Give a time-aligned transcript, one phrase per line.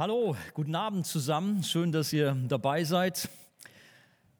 [0.00, 1.62] hallo, guten Abend zusammen.
[1.62, 3.28] Schön, dass ihr dabei seid.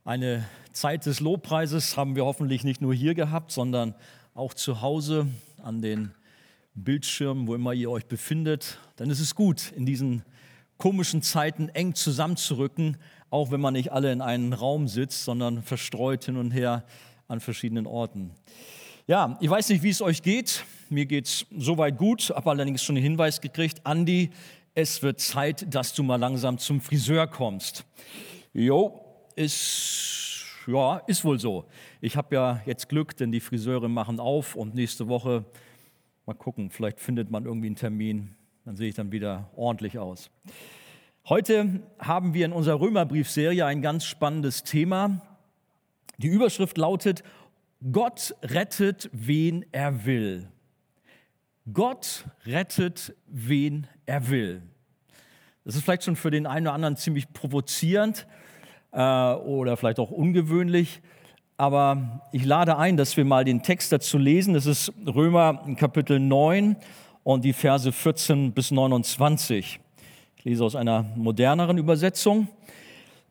[0.06, 3.94] Eine Zeit des Lobpreises haben wir hoffentlich nicht nur hier gehabt, sondern
[4.32, 5.26] auch zu Hause
[5.62, 6.12] an den
[6.74, 8.78] Bildschirmen, wo immer ihr euch befindet.
[8.98, 10.22] Ist es gut, in diesen
[10.78, 12.96] komischen Zeiten eng zusammenzurücken,
[13.28, 16.86] auch wenn man nicht alle in einem Raum sitzt, sondern verstreut hin und her
[17.28, 18.30] an verschiedenen Orten.
[19.06, 20.64] Ja, ich weiß nicht, wie es euch geht.
[20.88, 24.30] Mir geht es soweit gut, habe allerdings schon den Hinweis gekriegt, Andi,
[24.74, 27.84] es wird Zeit, dass du mal langsam zum Friseur kommst.
[28.52, 29.00] Jo,
[29.36, 31.66] ist, ja, ist wohl so.
[32.00, 35.44] Ich habe ja jetzt Glück, denn die Friseure machen auf und nächste Woche,
[36.26, 40.30] mal gucken, vielleicht findet man irgendwie einen Termin, dann sehe ich dann wieder ordentlich aus.
[41.28, 45.22] Heute haben wir in unserer Römerbriefserie ein ganz spannendes Thema.
[46.18, 47.22] Die Überschrift lautet,
[47.92, 50.48] Gott rettet, wen er will.
[51.72, 54.62] Gott rettet, wen er will.
[55.64, 58.26] Das ist vielleicht schon für den einen oder anderen ziemlich provozierend
[58.92, 61.00] äh, oder vielleicht auch ungewöhnlich,
[61.56, 64.54] aber ich lade ein, dass wir mal den Text dazu lesen.
[64.54, 66.76] Das ist Römer Kapitel 9
[67.22, 69.78] und die Verse 14 bis 29.
[70.36, 72.48] Ich lese aus einer moderneren Übersetzung.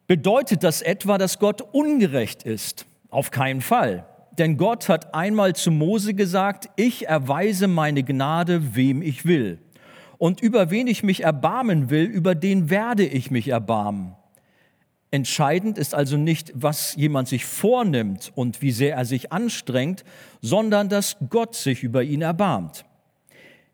[0.05, 2.85] Bedeutet das etwa, dass Gott ungerecht ist?
[3.09, 4.05] Auf keinen Fall.
[4.39, 9.59] Denn Gott hat einmal zu Mose gesagt, ich erweise meine Gnade, wem ich will.
[10.17, 14.15] Und über wen ich mich erbarmen will, über den werde ich mich erbarmen.
[15.11, 20.05] Entscheidend ist also nicht, was jemand sich vornimmt und wie sehr er sich anstrengt,
[20.41, 22.85] sondern dass Gott sich über ihn erbarmt.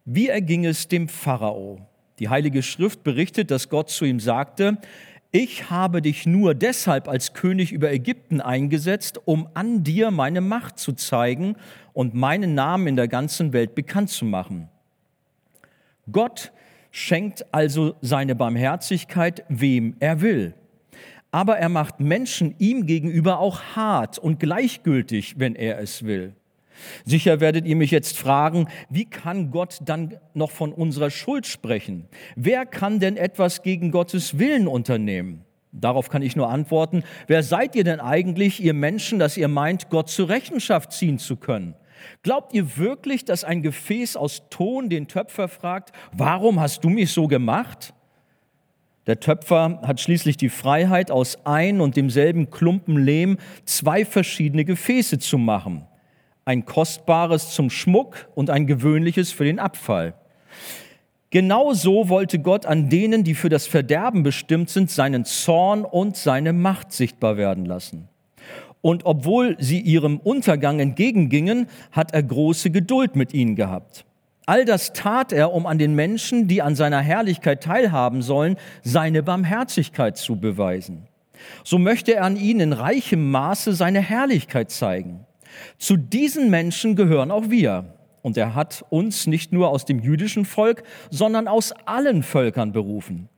[0.04, 1.82] Wie erging es dem Pharao?
[2.18, 4.78] Die Heilige Schrift berichtet, dass Gott zu ihm sagte,
[5.36, 10.80] ich habe dich nur deshalb als König über Ägypten eingesetzt, um an dir meine Macht
[10.80, 11.58] zu zeigen
[11.92, 14.70] und meinen Namen in der ganzen Welt bekannt zu machen.
[16.10, 16.54] Gott
[16.90, 20.54] schenkt also seine Barmherzigkeit, wem er will.
[21.32, 26.34] Aber er macht Menschen ihm gegenüber auch hart und gleichgültig, wenn er es will.
[27.04, 32.08] Sicher werdet ihr mich jetzt fragen, wie kann Gott dann noch von unserer Schuld sprechen?
[32.36, 35.46] Wer kann denn etwas gegen Gottes Willen unternehmen?
[35.72, 39.90] Darauf kann ich nur antworten, wer seid ihr denn eigentlich, ihr Menschen, dass ihr meint,
[39.90, 41.76] Gott zur Rechenschaft ziehen zu können?
[42.24, 47.12] Glaubt ihr wirklich, dass ein Gefäß aus Ton den Töpfer fragt, warum hast du mich
[47.12, 47.94] so gemacht?
[49.08, 55.20] Der Töpfer hat schließlich die Freiheit, aus ein und demselben Klumpen Lehm zwei verschiedene Gefäße
[55.20, 55.88] zu machen
[56.46, 60.14] ein kostbares zum Schmuck und ein gewöhnliches für den Abfall.
[61.32, 66.54] Genauso wollte Gott an denen, die für das Verderben bestimmt sind, seinen Zorn und seine
[66.54, 68.08] Macht sichtbar werden lassen.
[68.82, 74.06] Und obwohl sie ihrem Untergang entgegengingen, hat er große Geduld mit ihnen gehabt.
[74.46, 79.24] All das tat er, um an den Menschen, die an seiner Herrlichkeit teilhaben sollen, seine
[79.24, 81.08] Barmherzigkeit zu beweisen.
[81.64, 85.25] So möchte er an ihnen in reichem Maße seine Herrlichkeit zeigen.
[85.78, 87.94] Zu diesen Menschen gehören auch wir.
[88.22, 93.30] Und er hat uns nicht nur aus dem jüdischen Volk, sondern aus allen Völkern berufen.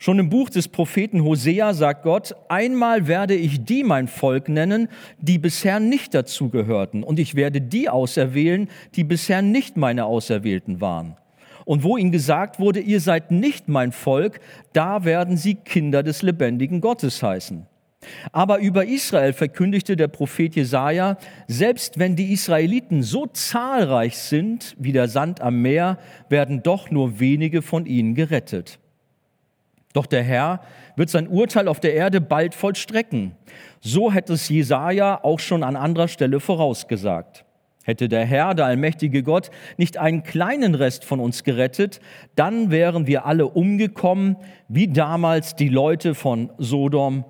[0.00, 4.88] Schon im Buch des Propheten Hosea sagt Gott, einmal werde ich die mein Volk nennen,
[5.18, 10.80] die bisher nicht dazu gehörten, und ich werde die auserwählen, die bisher nicht meine Auserwählten
[10.80, 11.16] waren.
[11.64, 14.40] Und wo ihnen gesagt wurde, ihr seid nicht mein Volk,
[14.72, 17.66] da werden sie Kinder des lebendigen Gottes heißen.
[18.32, 24.92] Aber über Israel verkündigte der Prophet Jesaja, selbst wenn die Israeliten so zahlreich sind wie
[24.92, 25.98] der Sand am Meer,
[26.28, 28.78] werden doch nur wenige von ihnen gerettet.
[29.92, 30.60] Doch der Herr
[30.96, 33.32] wird sein Urteil auf der Erde bald vollstrecken.
[33.80, 37.44] So hätte es Jesaja auch schon an anderer Stelle vorausgesagt.
[37.88, 42.00] Hätte der Herr, der allmächtige Gott, nicht einen kleinen Rest von uns gerettet,
[42.34, 44.36] dann wären wir alle umgekommen,
[44.68, 47.24] wie damals die Leute von Sodom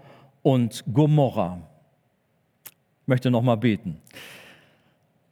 [0.48, 1.60] und Gomorra.
[3.03, 4.00] Ich möchte noch mal beten.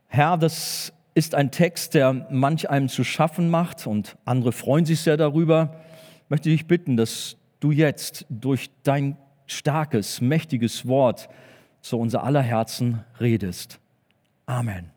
[0.08, 5.00] Herr, das ist ein Text, der manch einem zu schaffen macht und andere freuen sich
[5.00, 5.74] sehr darüber.
[6.24, 9.16] Ich möchte dich bitten, dass du jetzt durch dein
[9.46, 11.30] starkes, mächtiges Wort
[11.80, 13.80] zu unser aller Herzen redest.
[14.44, 14.90] Amen.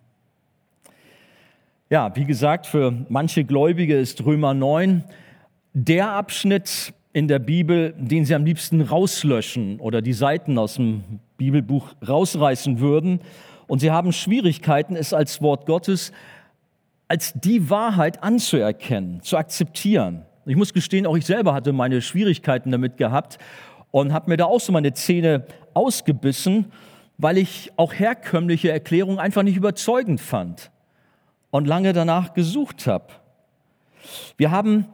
[1.89, 5.05] Ja, wie gesagt, für manche Gläubige ist Römer 9
[5.73, 11.03] der Abschnitt, in der Bibel, den sie am liebsten rauslöschen oder die Seiten aus dem
[11.37, 13.21] Bibelbuch rausreißen würden.
[13.67, 16.11] Und sie haben Schwierigkeiten, es als Wort Gottes,
[17.07, 20.25] als die Wahrheit anzuerkennen, zu akzeptieren.
[20.45, 23.39] Ich muss gestehen, auch ich selber hatte meine Schwierigkeiten damit gehabt
[23.91, 26.71] und habe mir da auch so meine Zähne ausgebissen,
[27.17, 30.71] weil ich auch herkömmliche Erklärungen einfach nicht überzeugend fand
[31.49, 33.07] und lange danach gesucht habe.
[34.37, 34.85] Wir haben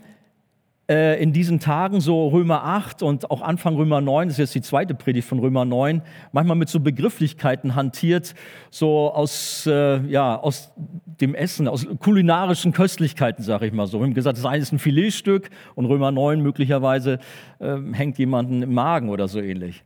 [0.88, 4.56] äh, in diesen Tagen, so Römer 8 und auch Anfang Römer 9, das ist jetzt
[4.56, 6.02] die zweite Predigt von Römer 9,
[6.32, 8.36] manchmal mit so Begrifflichkeiten hantiert,
[8.70, 14.00] so aus, äh, ja, aus dem Essen, aus kulinarischen Köstlichkeiten, sage ich mal so.
[14.00, 17.20] Wir haben gesagt, das eine ist ein Filetstück und Römer 9 möglicherweise
[17.60, 19.84] äh, hängt jemanden im Magen oder so ähnlich.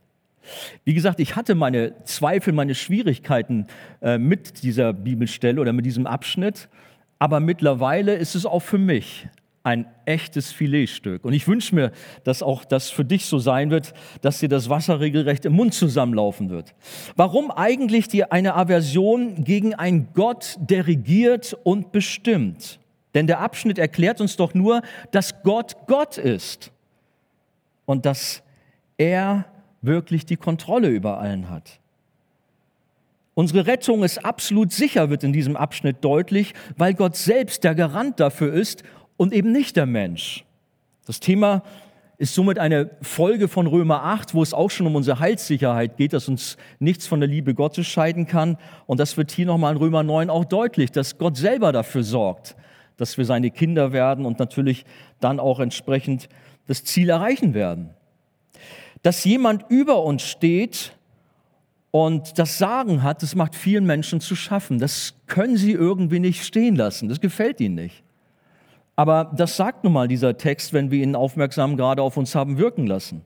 [0.84, 3.66] Wie gesagt, ich hatte meine Zweifel, meine Schwierigkeiten
[4.02, 6.68] äh, mit dieser Bibelstelle oder mit diesem Abschnitt,
[7.18, 9.28] aber mittlerweile ist es auch für mich
[9.62, 11.24] ein echtes Filetstück.
[11.24, 11.92] Und ich wünsche mir,
[12.24, 13.92] dass auch das für dich so sein wird,
[14.22, 16.74] dass dir das Wasser regelrecht im Mund zusammenlaufen wird.
[17.16, 22.80] Warum eigentlich dir eine Aversion gegen einen Gott, der regiert und bestimmt?
[23.14, 26.70] Denn der Abschnitt erklärt uns doch nur, dass Gott Gott ist
[27.84, 28.42] und dass
[28.96, 29.44] er
[29.82, 31.80] wirklich die Kontrolle über allen hat.
[33.34, 38.20] Unsere Rettung ist absolut sicher, wird in diesem Abschnitt deutlich, weil Gott selbst der Garant
[38.20, 38.82] dafür ist
[39.20, 40.46] und eben nicht der Mensch.
[41.04, 41.62] Das Thema
[42.16, 46.14] ist somit eine Folge von Römer 8, wo es auch schon um unsere Heilssicherheit geht,
[46.14, 48.56] dass uns nichts von der Liebe Gottes scheiden kann.
[48.86, 52.56] Und das wird hier nochmal in Römer 9 auch deutlich, dass Gott selber dafür sorgt,
[52.96, 54.86] dass wir seine Kinder werden und natürlich
[55.20, 56.30] dann auch entsprechend
[56.66, 57.90] das Ziel erreichen werden.
[59.02, 60.96] Dass jemand über uns steht
[61.90, 64.78] und das Sagen hat, das macht vielen Menschen zu schaffen.
[64.78, 67.10] Das können sie irgendwie nicht stehen lassen.
[67.10, 68.02] Das gefällt ihnen nicht.
[68.96, 72.58] Aber das sagt nun mal dieser Text, wenn wir ihn aufmerksam gerade auf uns haben
[72.58, 73.22] wirken lassen.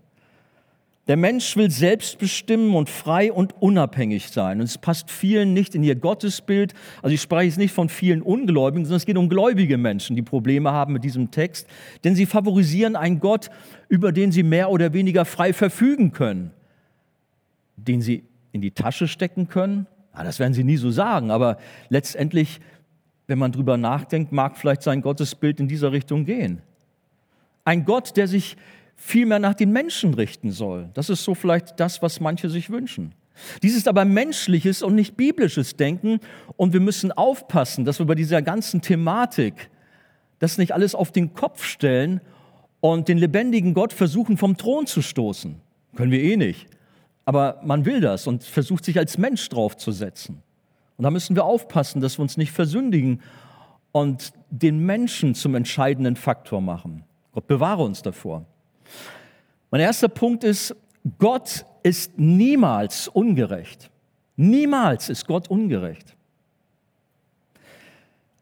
[1.07, 4.61] Der Mensch will selbst bestimmen und frei und unabhängig sein.
[4.61, 6.73] Und es passt vielen nicht in ihr Gottesbild.
[7.03, 10.23] Also ich spreche jetzt nicht von vielen Ungläubigen, sondern es geht um gläubige Menschen, die
[10.23, 11.67] Probleme haben mit diesem Text.
[12.05, 13.51] Denn sie favorisieren einen Gott,
[13.89, 16.53] über den sie mehr oder weniger frei verfügen können.
[17.77, 19.87] Den sie in die Tasche stecken können.
[20.17, 21.59] Ja, das werden sie nie so sagen, aber
[21.91, 22.61] letztendlich
[23.27, 26.61] wenn man drüber nachdenkt, mag vielleicht sein Gottesbild in dieser Richtung gehen.
[27.65, 28.57] Ein Gott, der sich
[28.97, 30.91] vielmehr nach den Menschen richten soll.
[30.95, 33.15] Das ist so vielleicht das, was manche sich wünschen.
[33.63, 36.21] Dies ist aber menschliches und nicht biblisches Denken
[36.57, 39.71] und wir müssen aufpassen, dass wir bei dieser ganzen Thematik
[40.39, 42.21] das nicht alles auf den Kopf stellen
[42.81, 45.57] und den lebendigen Gott versuchen vom Thron zu stoßen.
[45.97, 46.67] Können wir eh nicht.
[47.25, 50.43] Aber man will das und versucht sich als Mensch draufzusetzen.
[50.97, 53.21] Und da müssen wir aufpassen, dass wir uns nicht versündigen
[53.93, 57.05] und den Menschen zum entscheidenden Faktor machen.
[57.33, 58.45] Gott bewahre uns davor.
[59.71, 60.75] Mein erster Punkt ist,
[61.19, 63.91] Gott ist niemals ungerecht.
[64.37, 66.17] Niemals ist Gott ungerecht.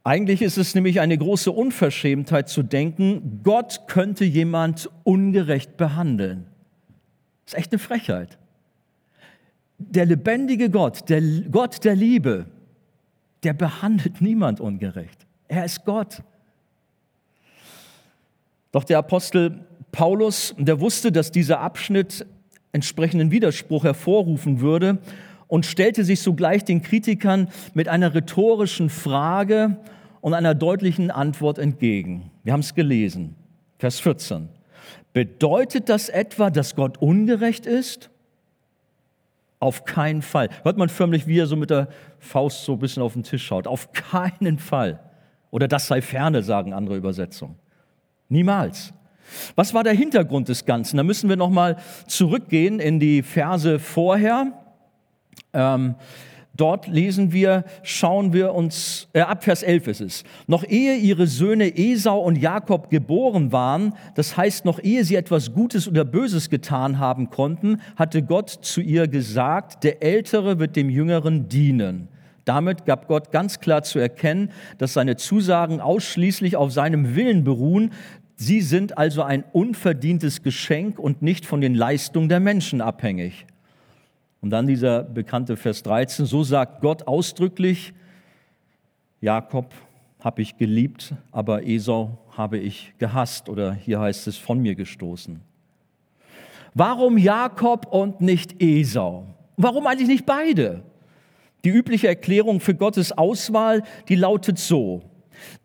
[0.05, 6.47] Eigentlich ist es nämlich eine große Unverschämtheit zu denken, Gott könnte jemand ungerecht behandeln.
[7.45, 8.39] Das ist echt eine Frechheit
[9.91, 11.21] der lebendige Gott, der
[11.51, 12.47] Gott der Liebe,
[13.43, 15.27] der behandelt niemand ungerecht.
[15.49, 16.23] Er ist Gott.
[18.71, 22.27] Doch der Apostel Paulus, der wusste, dass dieser Abschnitt
[22.73, 24.99] entsprechenden Widerspruch hervorrufen würde
[25.47, 29.77] und stellte sich sogleich den Kritikern mit einer rhetorischen Frage
[30.23, 32.31] und einer deutlichen Antwort entgegen.
[32.43, 33.35] Wir haben es gelesen,
[33.79, 34.49] Vers 14.
[35.13, 38.09] Bedeutet das etwa, dass Gott ungerecht ist?
[39.63, 40.49] Auf keinen Fall.
[40.65, 41.87] Hört man förmlich, wie er so mit der
[42.19, 43.69] Faust so ein bisschen auf den Tisch schaut.
[43.69, 44.99] Auf keinen Fall.
[45.53, 47.55] Oder das sei ferne, sagen andere Übersetzungen.
[48.29, 48.93] Niemals.
[49.55, 50.97] Was war der Hintergrund des Ganzen?
[50.97, 51.77] Da müssen wir nochmal
[52.09, 54.49] zurückgehen in die Verse vorher.
[55.53, 55.95] Ähm,
[56.55, 61.27] Dort lesen wir, schauen wir uns, äh, ab Vers 11 ist es, noch ehe ihre
[61.27, 66.51] Söhne Esau und Jakob geboren waren, das heißt noch ehe sie etwas Gutes oder Böses
[66.51, 72.09] getan haben konnten, hatte Gott zu ihr gesagt, der Ältere wird dem Jüngeren dienen.
[72.45, 77.93] Damit gab Gott ganz klar zu erkennen, dass seine Zusagen ausschließlich auf seinem Willen beruhen.
[78.37, 83.47] Sie sind also ein unverdientes Geschenk und nicht von den Leistungen der Menschen abhängig.
[84.43, 87.95] Und dann dieser bekannte Vers 13, so sagt Gott ausdrücklich,
[89.21, 89.73] Jakob
[90.19, 95.41] habe ich geliebt, aber Esau habe ich gehasst oder hier heißt es von mir gestoßen.
[96.75, 99.27] Warum Jakob und nicht Esau?
[99.57, 100.83] Warum eigentlich nicht beide?
[101.65, 105.03] Die übliche Erklärung für Gottes Auswahl, die lautet so.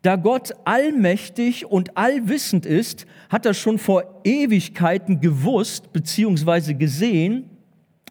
[0.02, 6.74] Da Gott allmächtig und allwissend ist, hat er schon vor Ewigkeiten gewusst bzw.
[6.74, 7.57] gesehen,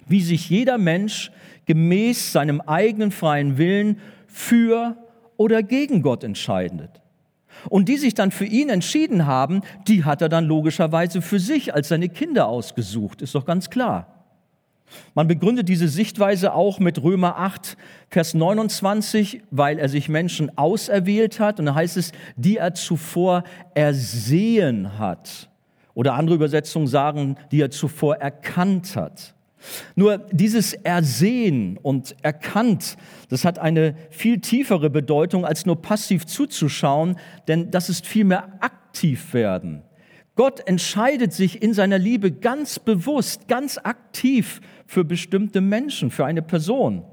[0.08, 1.32] wie sich jeder Mensch
[1.66, 4.98] gemäß seinem eigenen freien Willen für
[5.38, 7.02] oder gegen Gott entscheidet.
[7.70, 11.74] Und die sich dann für ihn entschieden haben, die hat er dann logischerweise für sich
[11.74, 14.18] als seine Kinder ausgesucht, ist doch ganz klar.
[15.16, 17.78] Man begründet diese Sichtweise auch mit Römer 8,
[18.10, 21.60] Vers 29, weil er sich Menschen auserwählt hat.
[21.60, 25.50] Und da heißt es, die er zuvor ersehen hat
[25.94, 29.34] Oder andere Übersetzungen sagen, die er zuvor erkannt hat.
[29.96, 32.98] Nur dieses Ersehen und erkannt,
[33.30, 39.34] das hat eine viel tiefere Bedeutung, als nur passiv zuzuschauen, denn das ist vielmehr aktiv
[39.34, 39.84] werden.
[40.36, 46.44] Gott entscheidet sich in seiner Liebe ganz bewusst, ganz aktiv für bestimmte Menschen, für eine
[46.44, 47.04] Person.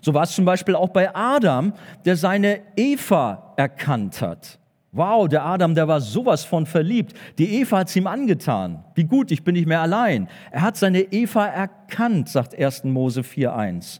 [0.00, 1.74] So war es zum Beispiel auch bei Adam,
[2.06, 4.58] der seine Eva erkannt hat.
[4.94, 7.14] Wow, der Adam, der war sowas von verliebt.
[7.38, 8.84] Die Eva hat es ihm angetan.
[8.94, 10.28] Wie gut, ich bin nicht mehr allein.
[10.52, 12.84] Er hat seine Eva erkannt, sagt 1.
[12.84, 13.98] Mose 4.1.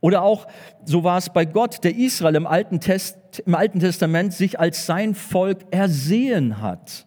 [0.00, 0.48] Oder auch,
[0.84, 4.86] so war es bei Gott, der Israel im Alten, Test, im Alten Testament sich als
[4.86, 7.06] sein Volk ersehen hat.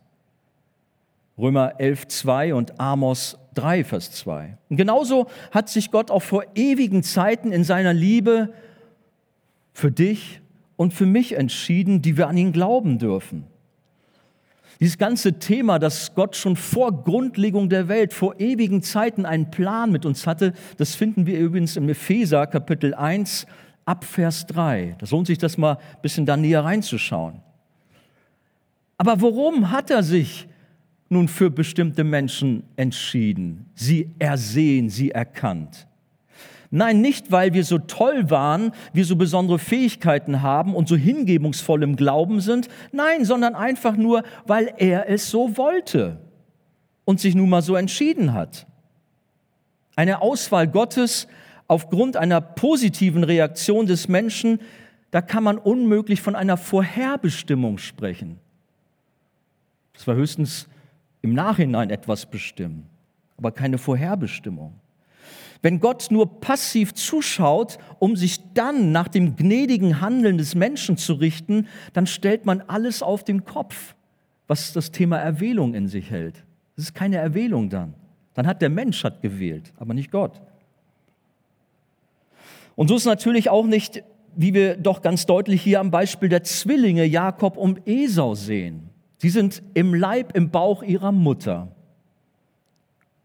[1.37, 4.57] Römer 11.2 und Amos 3, Vers 2.
[4.69, 8.53] Und genauso hat sich Gott auch vor ewigen Zeiten in seiner Liebe
[9.73, 10.39] für dich
[10.77, 13.45] und für mich entschieden, die wir an ihn glauben dürfen.
[14.79, 19.91] Dieses ganze Thema, dass Gott schon vor Grundlegung der Welt, vor ewigen Zeiten einen Plan
[19.91, 23.47] mit uns hatte, das finden wir übrigens im Epheser Kapitel 1
[23.85, 24.95] ab Vers 3.
[24.99, 27.41] Das lohnt sich, das mal ein bisschen da näher reinzuschauen.
[28.99, 30.47] Aber worum hat er sich
[31.09, 35.86] nun für bestimmte Menschen entschieden, sie ersehen, sie erkannt?
[36.69, 41.83] Nein, nicht weil wir so toll waren, wir so besondere Fähigkeiten haben und so hingebungsvoll
[41.83, 42.67] im Glauben sind.
[42.91, 46.19] Nein, sondern einfach nur, weil er es so wollte
[47.05, 48.67] und sich nun mal so entschieden hat.
[49.95, 51.27] Eine Auswahl Gottes
[51.67, 54.59] aufgrund einer positiven Reaktion des Menschen,
[55.11, 58.39] da kann man unmöglich von einer Vorherbestimmung sprechen.
[59.93, 60.67] Das war höchstens
[61.21, 62.87] im Nachhinein etwas bestimmen,
[63.37, 64.73] aber keine Vorherbestimmung.
[65.61, 71.13] Wenn Gott nur passiv zuschaut, um sich dann nach dem gnädigen Handeln des Menschen zu
[71.13, 73.95] richten, dann stellt man alles auf den Kopf,
[74.47, 76.43] was das Thema Erwählung in sich hält.
[76.75, 77.93] Das ist keine Erwählung dann.
[78.33, 80.39] Dann hat der Mensch hat gewählt, aber nicht Gott.
[82.75, 84.03] Und so ist natürlich auch nicht,
[84.35, 88.91] wie wir doch ganz deutlich hier am Beispiel der Zwillinge Jakob und Esau sehen.
[89.17, 91.69] Sie sind im Leib, im Bauch ihrer Mutter.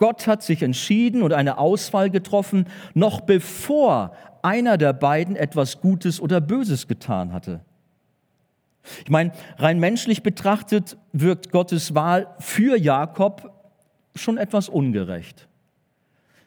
[0.02, 6.21] Gott hat sich entschieden und eine Auswahl getroffen, noch bevor einer der beiden etwas Gutes
[6.21, 7.61] oder Böses getan hatte.
[9.04, 13.52] Ich meine, rein menschlich betrachtet wirkt Gottes Wahl für Jakob
[14.16, 15.47] schon etwas ungerecht.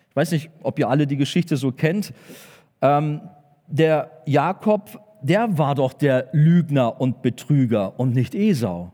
[0.09, 2.11] Ich weiß nicht, ob ihr alle die Geschichte so kennt.
[2.81, 3.21] Ähm,
[3.67, 8.91] der Jakob, der war doch der Lügner und Betrüger und nicht Esau.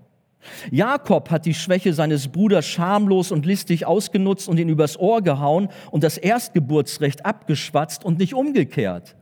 [0.72, 5.70] Jakob hat die Schwäche seines Bruders schamlos und listig ausgenutzt und ihn übers Ohr gehauen
[5.92, 9.16] und das Erstgeburtsrecht abgeschwatzt und nicht umgekehrt.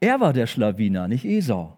[0.00, 1.76] Er war der Schlawiner, nicht Esau.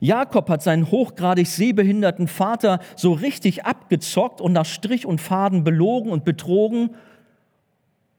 [0.00, 6.10] Jakob hat seinen hochgradig sehbehinderten Vater so richtig abgezockt und nach Strich und Faden belogen
[6.10, 6.94] und betrogen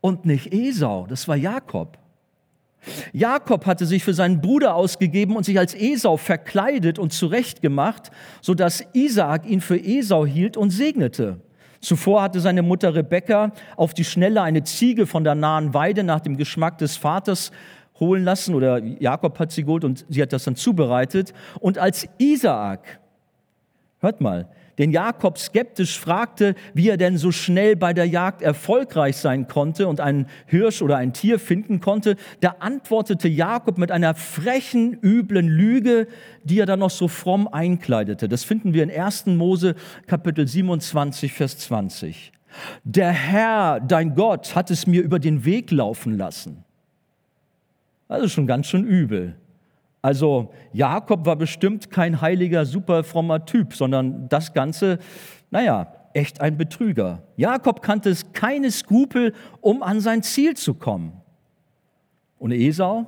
[0.02, 1.98] und nicht Esau, das war Jakob.
[3.14, 8.84] Jakob hatte sich für seinen Bruder ausgegeben und sich als Esau verkleidet und zurechtgemacht, sodass
[8.94, 11.40] Isaak ihn für Esau hielt und segnete.
[11.82, 16.20] Zuvor hatte seine Mutter Rebekka auf die Schnelle eine Ziege von der nahen Weide nach
[16.20, 17.52] dem Geschmack des Vaters
[18.00, 21.34] holen lassen oder Jakob hat sie geholt und sie hat das dann zubereitet.
[21.60, 23.00] Und als Isaak,
[24.00, 24.50] hört mal,
[24.80, 29.88] den Jakob skeptisch fragte, wie er denn so schnell bei der Jagd erfolgreich sein konnte
[29.88, 35.48] und einen Hirsch oder ein Tier finden konnte, da antwortete Jakob mit einer frechen, üblen
[35.48, 36.08] Lüge,
[36.44, 38.28] die er dann noch so fromm einkleidete.
[38.28, 39.28] Das finden wir in 1.
[39.28, 39.76] Mose
[40.08, 42.32] Kapitel 27, Vers 20.
[42.84, 46.64] Der Herr, dein Gott, hat es mir über den Weg laufen lassen.
[48.08, 49.36] Also schon ganz schön übel.
[50.02, 55.00] Also Jakob war bestimmt kein heiliger, super frommer Typ, sondern das Ganze,
[55.52, 57.24] naja, echt ein Betrüger.
[57.36, 61.14] Jakob kannte es keine Skrupel, um an sein Ziel zu kommen.
[62.38, 63.06] Und Esau?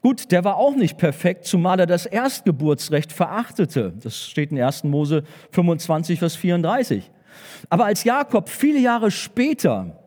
[0.00, 3.92] Gut, der war auch nicht perfekt, zumal er das Erstgeburtsrecht verachtete.
[4.02, 4.84] Das steht in 1.
[4.84, 5.22] Mose
[5.52, 7.10] 25, Vers 34.
[7.68, 9.98] Aber als Jakob viele Jahre später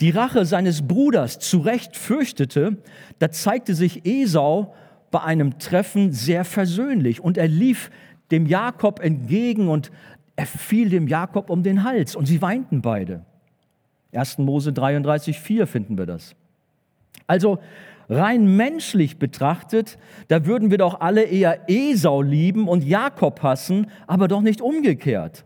[0.00, 2.78] die Rache seines Bruders zu Recht fürchtete,
[3.18, 4.74] da zeigte sich Esau
[5.12, 7.90] bei einem Treffen sehr versöhnlich und er lief
[8.32, 9.92] dem Jakob entgegen und
[10.34, 13.24] er fiel dem Jakob um den Hals und sie weinten beide.
[14.12, 14.38] 1.
[14.38, 16.34] Mose 33, 4 finden wir das.
[17.26, 17.58] Also
[18.08, 24.28] rein menschlich betrachtet, da würden wir doch alle eher Esau lieben und Jakob hassen, aber
[24.28, 25.44] doch nicht umgekehrt.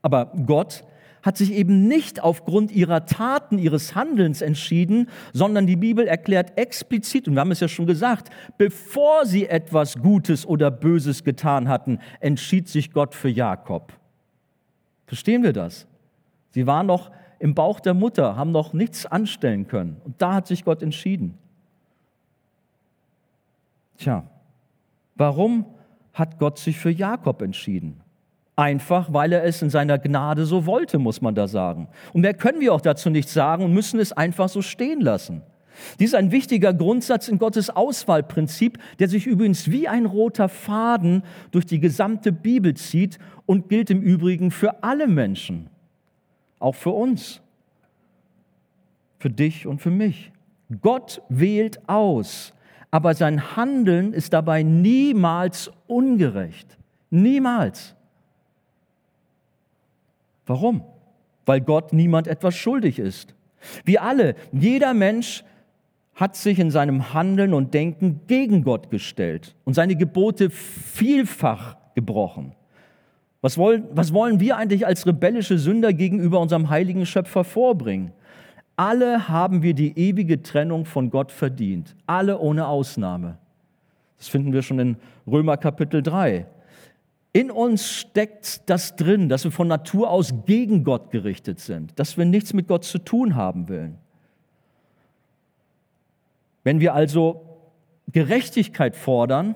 [0.00, 0.84] Aber Gott
[1.22, 7.28] hat sich eben nicht aufgrund ihrer Taten, ihres Handelns entschieden, sondern die Bibel erklärt explizit,
[7.28, 12.00] und wir haben es ja schon gesagt, bevor sie etwas Gutes oder Böses getan hatten,
[12.20, 13.92] entschied sich Gott für Jakob.
[15.06, 15.86] Verstehen wir das?
[16.50, 20.00] Sie waren noch im Bauch der Mutter, haben noch nichts anstellen können.
[20.04, 21.38] Und da hat sich Gott entschieden.
[23.96, 24.24] Tja,
[25.14, 25.66] warum
[26.12, 28.01] hat Gott sich für Jakob entschieden?
[28.54, 31.88] Einfach, weil er es in seiner Gnade so wollte, muss man da sagen.
[32.12, 35.42] Und mehr können wir auch dazu nicht sagen und müssen es einfach so stehen lassen.
[35.98, 41.22] Dies ist ein wichtiger Grundsatz in Gottes Auswahlprinzip, der sich übrigens wie ein roter Faden
[41.50, 45.68] durch die gesamte Bibel zieht und gilt im Übrigen für alle Menschen,
[46.58, 47.40] auch für uns,
[49.18, 50.30] für dich und für mich.
[50.80, 52.52] Gott wählt aus,
[52.90, 56.78] aber sein Handeln ist dabei niemals ungerecht.
[57.10, 57.94] Niemals.
[60.46, 60.82] Warum?
[61.46, 63.34] Weil Gott niemand etwas schuldig ist.
[63.84, 65.44] Wir alle, jeder Mensch
[66.14, 72.52] hat sich in seinem Handeln und Denken gegen Gott gestellt und seine Gebote vielfach gebrochen.
[73.40, 78.12] Was wollen, was wollen wir eigentlich als rebellische Sünder gegenüber unserem heiligen Schöpfer vorbringen?
[78.76, 81.96] Alle haben wir die ewige Trennung von Gott verdient.
[82.06, 83.38] Alle ohne Ausnahme.
[84.18, 84.96] Das finden wir schon in
[85.26, 86.46] Römer Kapitel 3.
[87.32, 92.18] In uns steckt das drin, dass wir von Natur aus gegen Gott gerichtet sind, dass
[92.18, 93.96] wir nichts mit Gott zu tun haben wollen.
[96.62, 97.42] Wenn wir also
[98.12, 99.54] Gerechtigkeit fordern,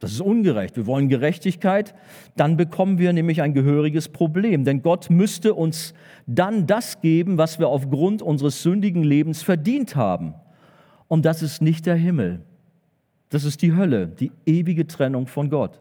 [0.00, 1.94] das ist ungerecht, wir wollen Gerechtigkeit,
[2.34, 4.64] dann bekommen wir nämlich ein gehöriges Problem.
[4.64, 5.94] Denn Gott müsste uns
[6.26, 10.34] dann das geben, was wir aufgrund unseres sündigen Lebens verdient haben.
[11.06, 12.40] Und das ist nicht der Himmel.
[13.28, 15.80] Das ist die Hölle, die ewige Trennung von Gott.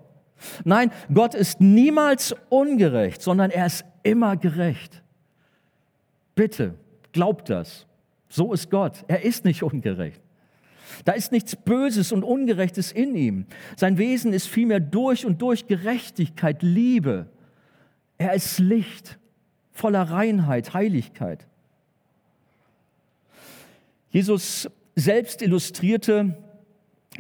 [0.63, 5.03] Nein, Gott ist niemals ungerecht, sondern er ist immer gerecht.
[6.35, 6.75] Bitte,
[7.11, 7.85] glaubt das.
[8.29, 9.03] So ist Gott.
[9.07, 10.21] Er ist nicht ungerecht.
[11.05, 13.45] Da ist nichts Böses und Ungerechtes in ihm.
[13.75, 17.27] Sein Wesen ist vielmehr durch und durch Gerechtigkeit, Liebe.
[18.17, 19.17] Er ist Licht,
[19.71, 21.47] voller Reinheit, Heiligkeit.
[24.11, 26.37] Jesus selbst illustrierte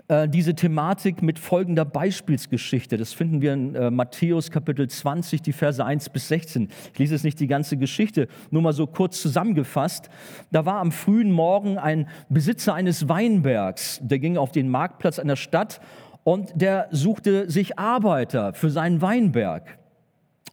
[0.09, 2.97] äh, diese Thematik mit folgender Beispielsgeschichte.
[2.97, 6.69] Das finden wir in äh, Matthäus Kapitel 20, die Verse 1 bis 16.
[6.93, 10.09] Ich lese jetzt nicht die ganze Geschichte, nur mal so kurz zusammengefasst.
[10.51, 15.35] Da war am frühen Morgen ein Besitzer eines Weinbergs, der ging auf den Marktplatz einer
[15.35, 15.79] Stadt
[16.23, 19.77] und der suchte sich Arbeiter für seinen Weinberg,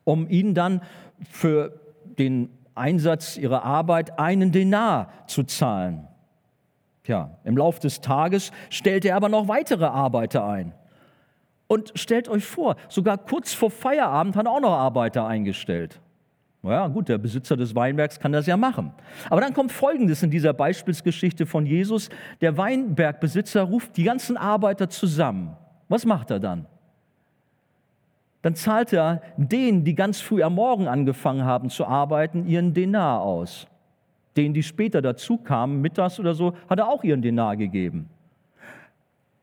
[0.04, 0.82] um ihnen dann
[1.30, 1.80] für
[2.18, 6.06] den Einsatz ihrer Arbeit einen Denar zu zahlen.
[7.06, 10.72] Tja, im Laufe des Tages stellte er aber noch weitere Arbeiter ein.
[11.68, 16.00] Und stellt euch vor, sogar kurz vor Feierabend hat er auch noch Arbeiter eingestellt.
[16.64, 18.92] Ja, gut, der Besitzer des Weinbergs kann das ja machen.
[19.30, 22.08] Aber dann kommt Folgendes in dieser Beispielsgeschichte von Jesus.
[22.40, 25.56] Der Weinbergbesitzer ruft die ganzen Arbeiter zusammen.
[25.88, 26.66] Was macht er dann?
[28.42, 33.20] Dann zahlt er denen, die ganz früh am Morgen angefangen haben zu arbeiten, ihren Denar
[33.20, 33.68] aus.
[34.36, 38.10] Denen, die später dazu kamen, mittags oder so, hat er auch ihren Denar gegeben.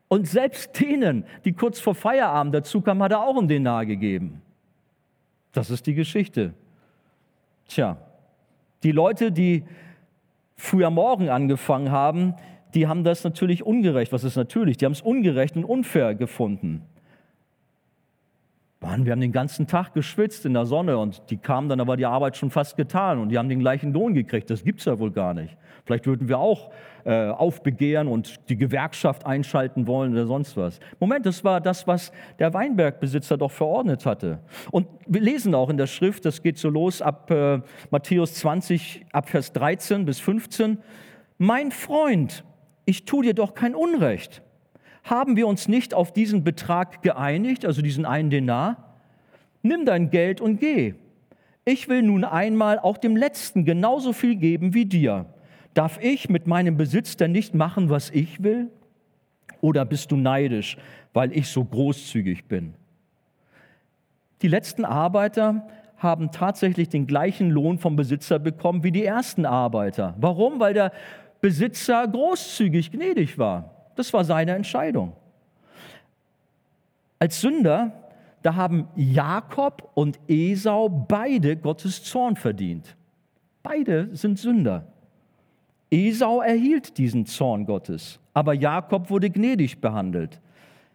[0.07, 4.41] Und selbst denen, die kurz vor Feierabend dazu kamen, hat er auch einen Denar gegeben.
[5.51, 6.53] Das ist die Geschichte.
[7.67, 7.97] Tja,
[8.83, 9.63] die Leute, die
[10.55, 12.35] früh am Morgen angefangen haben,
[12.73, 14.11] die haben das natürlich ungerecht.
[14.11, 14.77] Was ist natürlich?
[14.77, 16.83] Die haben es ungerecht und unfair gefunden.
[18.83, 21.95] Mann, wir haben den ganzen Tag geschwitzt in der Sonne und die kamen dann, aber
[21.95, 24.49] die Arbeit schon fast getan und die haben den gleichen Lohn gekriegt.
[24.49, 25.55] Das gibt es ja wohl gar nicht.
[25.85, 26.69] Vielleicht würden wir auch
[27.05, 30.81] äh, aufbegehren und die Gewerkschaft einschalten wollen oder sonst was.
[30.99, 34.39] Moment, das war das, was der Weinbergbesitzer doch verordnet hatte.
[34.69, 39.05] Und wir lesen auch in der Schrift, das geht so los ab äh, Matthäus 20,
[39.13, 40.77] ab Vers 13 bis 15.
[41.37, 42.43] Mein Freund,
[42.83, 44.41] ich tue dir doch kein Unrecht
[45.03, 48.95] haben wir uns nicht auf diesen Betrag geeinigt, also diesen einen Denar?
[49.61, 50.95] Nimm dein Geld und geh.
[51.65, 55.25] Ich will nun einmal auch dem Letzten genauso viel geben wie dir.
[55.73, 58.69] Darf ich mit meinem Besitz denn nicht machen, was ich will?
[59.61, 60.77] Oder bist du neidisch,
[61.13, 62.73] weil ich so großzügig bin?
[64.41, 65.65] Die letzten Arbeiter
[65.97, 70.15] haben tatsächlich den gleichen Lohn vom Besitzer bekommen wie die ersten Arbeiter.
[70.19, 70.59] Warum?
[70.59, 70.91] Weil der
[71.39, 73.72] Besitzer großzügig gnädig war.
[73.95, 75.13] Das war seine Entscheidung.
[77.19, 77.91] Als Sünder,
[78.41, 82.95] da haben Jakob und Esau beide Gottes Zorn verdient.
[83.63, 84.85] Beide sind Sünder.
[85.89, 90.41] Esau erhielt diesen Zorn Gottes, aber Jakob wurde gnädig behandelt.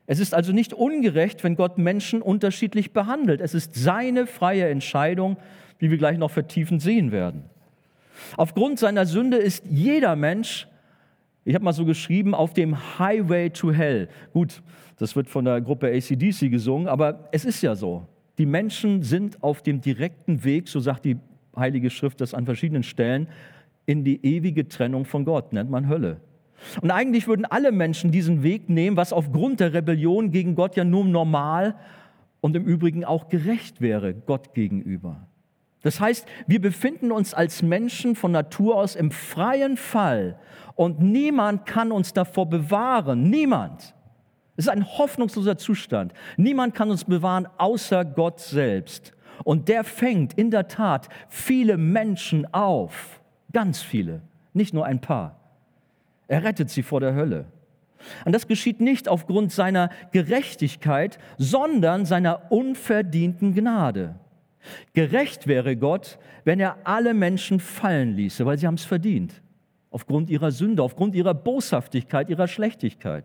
[0.06, 3.40] Es ist also nicht ungerecht, wenn Gott Menschen unterschiedlich behandelt.
[3.40, 5.36] Es ist seine freie Entscheidung,
[5.78, 7.44] wie wir gleich noch vertiefend sehen werden.
[8.36, 10.66] Aufgrund seiner Sünde ist jeder Mensch
[11.48, 14.08] ich habe mal so geschrieben, auf dem Highway to Hell.
[14.34, 14.62] Gut,
[14.98, 18.06] das wird von der Gruppe ACDC gesungen, aber es ist ja so.
[18.36, 21.16] Die Menschen sind auf dem direkten Weg, so sagt die
[21.56, 23.28] Heilige Schrift das an verschiedenen Stellen,
[23.86, 26.20] in die ewige Trennung von Gott, nennt man Hölle.
[26.82, 30.84] Und eigentlich würden alle Menschen diesen Weg nehmen, was aufgrund der Rebellion gegen Gott ja
[30.84, 31.76] nur normal
[32.42, 35.27] und im Übrigen auch gerecht wäre Gott gegenüber.
[35.82, 40.38] Das heißt, wir befinden uns als Menschen von Natur aus im freien Fall
[40.74, 43.30] und niemand kann uns davor bewahren.
[43.30, 43.94] Niemand.
[44.56, 46.12] Es ist ein hoffnungsloser Zustand.
[46.36, 49.12] Niemand kann uns bewahren außer Gott selbst.
[49.44, 53.20] Und der fängt in der Tat viele Menschen auf.
[53.52, 55.38] Ganz viele, nicht nur ein paar.
[56.26, 57.46] Er rettet sie vor der Hölle.
[58.24, 64.16] Und das geschieht nicht aufgrund seiner Gerechtigkeit, sondern seiner unverdienten Gnade.
[64.92, 69.42] Gerecht wäre Gott, wenn er alle Menschen fallen ließe, weil sie haben es verdient.
[69.90, 73.24] Aufgrund ihrer Sünde, aufgrund ihrer Boshaftigkeit, ihrer Schlechtigkeit.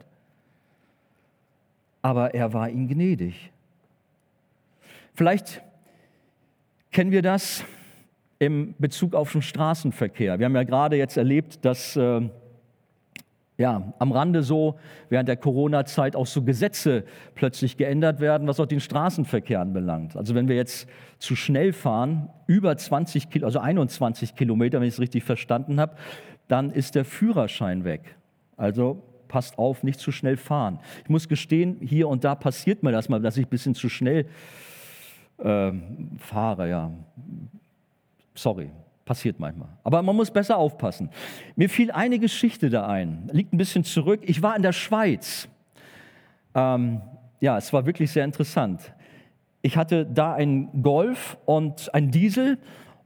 [2.01, 3.51] Aber er war ihnen gnädig.
[5.13, 5.61] Vielleicht
[6.91, 7.63] kennen wir das
[8.39, 10.39] im Bezug auf den Straßenverkehr.
[10.39, 12.21] Wir haben ja gerade jetzt erlebt, dass äh,
[13.57, 17.03] ja, am Rande so während der Corona-Zeit auch so Gesetze
[17.35, 20.15] plötzlich geändert werden, was auch den Straßenverkehr anbelangt.
[20.15, 20.87] Also wenn wir jetzt
[21.19, 25.95] zu schnell fahren, über 20 Kilo, also 21 Kilometer, wenn ich es richtig verstanden habe,
[26.47, 28.15] dann ist der Führerschein weg.
[28.57, 30.79] Also passt auf, nicht zu schnell fahren.
[31.03, 33.89] Ich muss gestehen, hier und da passiert mir das mal, dass ich ein bisschen zu
[33.89, 34.27] schnell
[35.37, 35.71] äh,
[36.17, 36.91] fahre, ja.
[38.35, 38.71] Sorry,
[39.05, 39.69] Passiert manchmal.
[39.83, 41.09] Aber man muss besser aufpassen.
[41.55, 44.21] Mir fiel eine Geschichte da ein, liegt ein bisschen zurück.
[44.23, 45.49] Ich war in der Schweiz.
[46.55, 47.01] Ähm,
[47.41, 48.93] ja, es war wirklich sehr interessant.
[49.61, 52.57] Ich hatte da einen Golf und einen Diesel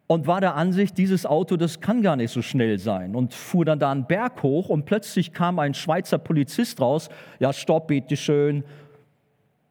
[0.08, 3.16] und war der Ansicht, dieses Auto, das kann gar nicht so schnell sein.
[3.16, 7.10] Und fuhr dann da einen Berg hoch und plötzlich kam ein Schweizer Polizist raus.
[7.40, 8.64] Ja, stopp, bitte schön.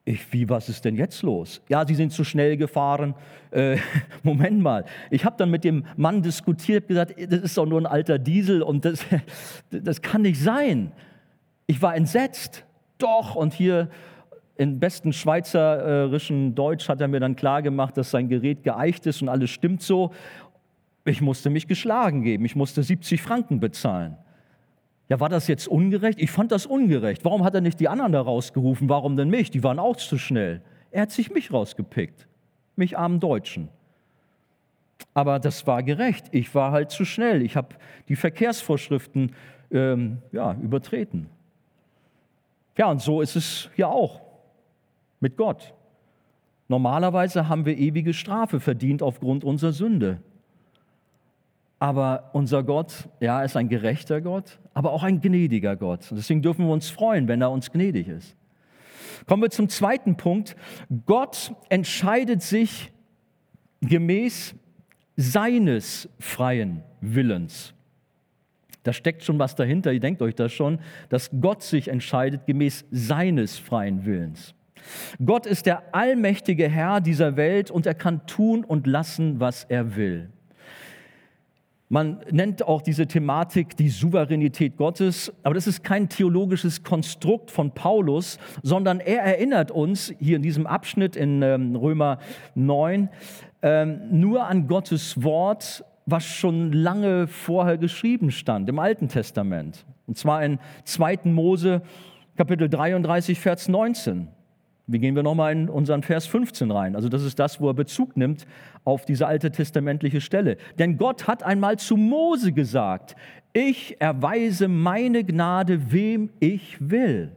[0.07, 1.61] Ich, wie, was ist denn jetzt los?
[1.67, 3.13] Ja, Sie sind zu schnell gefahren.
[3.51, 3.75] Äh,
[4.23, 4.85] Moment mal.
[5.11, 8.61] Ich habe dann mit dem Mann diskutiert, gesagt, das ist doch nur ein alter Diesel
[8.61, 9.05] und das,
[9.69, 10.93] das kann nicht sein.
[11.65, 12.63] Ich war entsetzt.
[12.99, 13.89] Doch, und hier
[14.55, 19.27] im besten schweizerischen Deutsch hat er mir dann klargemacht, dass sein Gerät geeicht ist und
[19.27, 20.13] alles stimmt so.
[21.03, 22.45] Ich musste mich geschlagen geben.
[22.45, 24.15] Ich musste 70 Franken bezahlen.
[25.09, 26.19] Ja, war das jetzt ungerecht?
[26.19, 27.23] Ich fand das ungerecht.
[27.23, 28.89] Warum hat er nicht die anderen da rausgerufen?
[28.89, 29.51] Warum denn mich?
[29.51, 30.61] Die waren auch zu schnell.
[30.91, 32.27] Er hat sich mich rausgepickt.
[32.75, 33.69] Mich armen Deutschen.
[35.13, 36.27] Aber das war gerecht.
[36.31, 37.41] Ich war halt zu schnell.
[37.41, 37.69] Ich habe
[38.09, 39.31] die Verkehrsvorschriften
[39.71, 41.29] ähm, ja, übertreten.
[42.77, 44.21] Ja, und so ist es ja auch
[45.19, 45.73] mit Gott.
[46.67, 50.19] Normalerweise haben wir ewige Strafe verdient aufgrund unserer Sünde.
[51.79, 56.11] Aber unser Gott, ja, ist ein gerechter Gott, aber auch ein gnädiger Gott.
[56.11, 58.35] Und deswegen dürfen wir uns freuen, wenn er uns gnädig ist.
[59.25, 60.55] Kommen wir zum zweiten Punkt.
[61.07, 62.91] Gott entscheidet sich
[63.81, 64.53] gemäß
[65.15, 67.73] seines freien Willens.
[68.83, 70.77] Da steckt schon was dahinter, ihr denkt euch das schon,
[71.09, 74.53] dass Gott sich entscheidet gemäß seines freien Willens.
[75.25, 79.95] Gott ist der allmächtige Herr dieser Welt und er kann tun und lassen, was er
[79.95, 80.29] will.
[81.89, 87.71] Man nennt auch diese Thematik die Souveränität Gottes, aber das ist kein theologisches Konstrukt von
[87.71, 92.19] Paulus, sondern er erinnert uns hier in diesem Abschnitt in ähm, Römer
[92.55, 93.09] 9
[93.61, 99.85] ähm, nur an Gottes Wort, was schon lange vorher geschrieben stand im Alten Testament.
[100.07, 101.19] Und zwar in 2.
[101.23, 101.81] Mose
[102.35, 104.27] Kapitel 33, Vers 19.
[104.89, 106.95] Wie gehen wir nochmal in unseren Vers 15 rein?
[106.95, 108.47] Also das ist das, wo er Bezug nimmt
[108.85, 110.55] auf diese alte testamentliche Stelle.
[110.79, 113.17] Denn Gott hat einmal zu Mose gesagt,
[113.51, 117.33] ich erweise meine Gnade, wem ich will.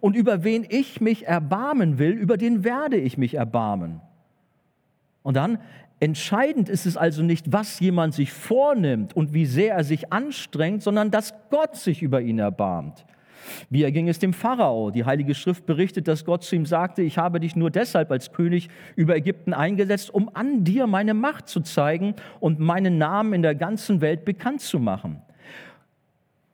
[0.00, 4.00] Und über wen ich mich erbarmen will, über den werde ich mich erbarmen.
[5.22, 5.58] Und dann,
[6.00, 10.82] entscheidend ist es also nicht, was jemand sich vornimmt und wie sehr er sich anstrengt,
[10.82, 13.04] sondern dass Gott sich über ihn erbarmt.
[13.70, 14.90] Wie erging es dem Pharao?
[14.90, 18.32] Die Heilige Schrift berichtet, dass Gott zu ihm sagte, ich habe dich nur deshalb als
[18.32, 23.42] König über Ägypten eingesetzt, um an dir meine Macht zu zeigen und meinen Namen in
[23.42, 25.22] der ganzen Welt bekannt zu machen.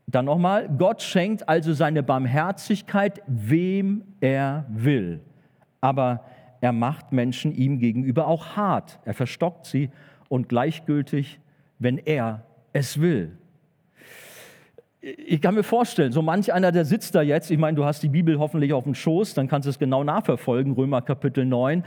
[0.07, 5.21] Dann nochmal, Gott schenkt also seine Barmherzigkeit, wem er will.
[5.81, 6.25] Aber
[6.61, 8.99] er macht Menschen ihm gegenüber auch hart.
[9.05, 9.91] Er verstockt sie
[10.29, 11.41] und gleichgültig,
[11.79, 13.37] wenn er es will
[15.03, 18.05] ich kann mir vorstellen, so manch einer, der sitzt da jetzt, ich meine, du hast
[18.05, 21.83] die Bibel hoffentlich auf dem Schoß, dann kannst du es genau nachverfolgen, Römer Kapitel 9.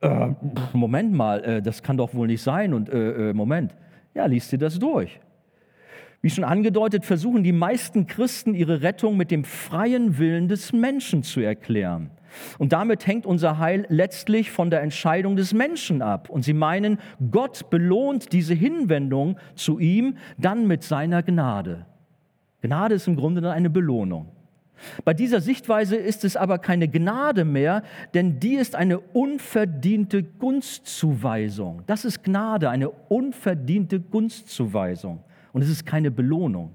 [0.00, 0.28] Äh,
[0.72, 3.74] Moment mal, äh, das kann doch wohl nicht sein und äh, äh, Moment.
[4.14, 5.18] Ja, liest dir das durch.
[6.20, 11.24] Wie schon angedeutet, versuchen die meisten Christen ihre Rettung mit dem freien Willen des Menschen
[11.24, 12.10] zu erklären.
[12.58, 16.30] Und damit hängt unser Heil letztlich von der Entscheidung des Menschen ab.
[16.30, 16.98] Und sie meinen,
[17.32, 21.86] Gott belohnt diese Hinwendung zu ihm dann mit seiner Gnade.
[22.62, 24.28] Gnade ist im Grunde dann eine Belohnung.
[25.04, 27.82] Bei dieser Sichtweise ist es aber keine Gnade mehr,
[28.14, 31.82] denn die ist eine unverdiente Gunstzuweisung.
[31.86, 35.20] Das ist Gnade, eine unverdiente Gunstzuweisung.
[35.52, 36.74] Und es ist keine Belohnung.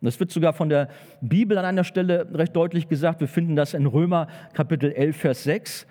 [0.00, 0.88] Das wird sogar von der
[1.20, 3.20] Bibel an einer Stelle recht deutlich gesagt.
[3.20, 5.86] Wir finden das in Römer Kapitel 11, Vers 6.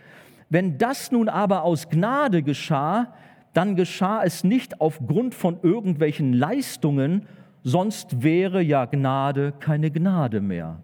[0.50, 3.14] Wenn das nun aber aus Gnade geschah,
[3.54, 7.28] dann geschah es nicht aufgrund von irgendwelchen Leistungen,
[7.66, 10.82] sonst wäre ja Gnade keine Gnade mehr.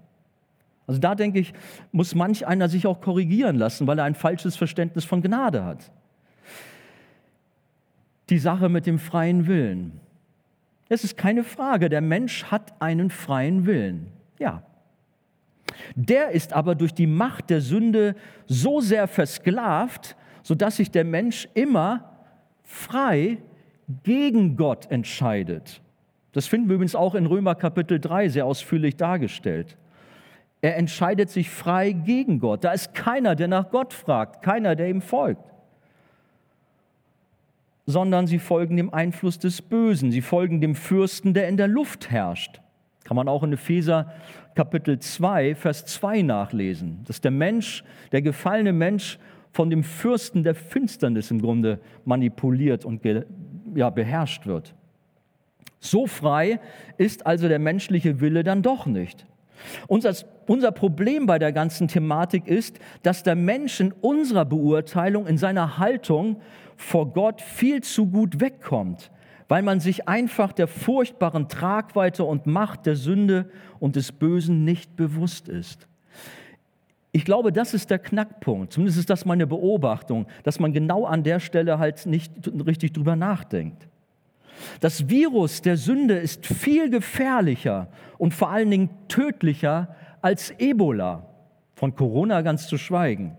[0.88, 1.54] Also da denke ich,
[1.92, 5.92] muss manch einer sich auch korrigieren lassen, weil er ein falsches Verständnis von Gnade hat.
[8.30, 10.02] Die Sache mit dem freien Willen.
[10.90, 14.08] Es ist keine Frage, der Mensch hat einen freien Willen.
[14.40, 14.64] Ja.
[15.96, 18.16] Der ist aber durch die Macht der Sünde
[18.48, 22.12] so sehr versklavt, sodass sich der Mensch immer
[22.64, 23.38] frei
[24.04, 25.82] gegen Gott entscheidet.
[26.34, 29.78] Das finden wir übrigens auch in Römer Kapitel 3 sehr ausführlich dargestellt.
[30.62, 32.64] Er entscheidet sich frei gegen Gott.
[32.64, 35.52] Da ist keiner, der nach Gott fragt, keiner, der ihm folgt
[37.86, 40.12] sondern sie folgen dem Einfluss des Bösen.
[40.12, 42.62] Sie folgen dem Fürsten, der in der Luft herrscht.
[43.04, 44.12] Kann man auch in Epheser
[44.56, 49.18] Kapitel 2, Vers 2 nachlesen, dass der Mensch, der gefallene Mensch,
[49.52, 53.02] von dem Fürsten der Finsternis im Grunde manipuliert und
[53.76, 54.74] ja, beherrscht wird.
[55.82, 56.60] So frei
[56.98, 59.26] ist also der menschliche Wille dann doch nicht.
[59.88, 60.14] Unser,
[60.48, 65.78] unser Problem bei der ganzen Thematik ist, dass der Mensch in unserer Beurteilung, in seiner
[65.78, 66.38] Haltung
[66.78, 69.12] vor Gott viel zu gut wegkommt,
[69.48, 74.96] weil man sich einfach der furchtbaren Tragweite und Macht der Sünde und des Bösen nicht
[74.96, 75.88] bewusst ist.
[77.12, 78.72] Ich glaube, das ist der Knackpunkt.
[78.72, 82.32] Zumindest ist das meine Beobachtung, dass man genau an der Stelle halt nicht
[82.66, 83.88] richtig drüber nachdenkt.
[84.80, 91.28] Das Virus der Sünde ist viel gefährlicher und vor allen Dingen tödlicher als Ebola,
[91.74, 93.36] von Corona ganz zu schweigen.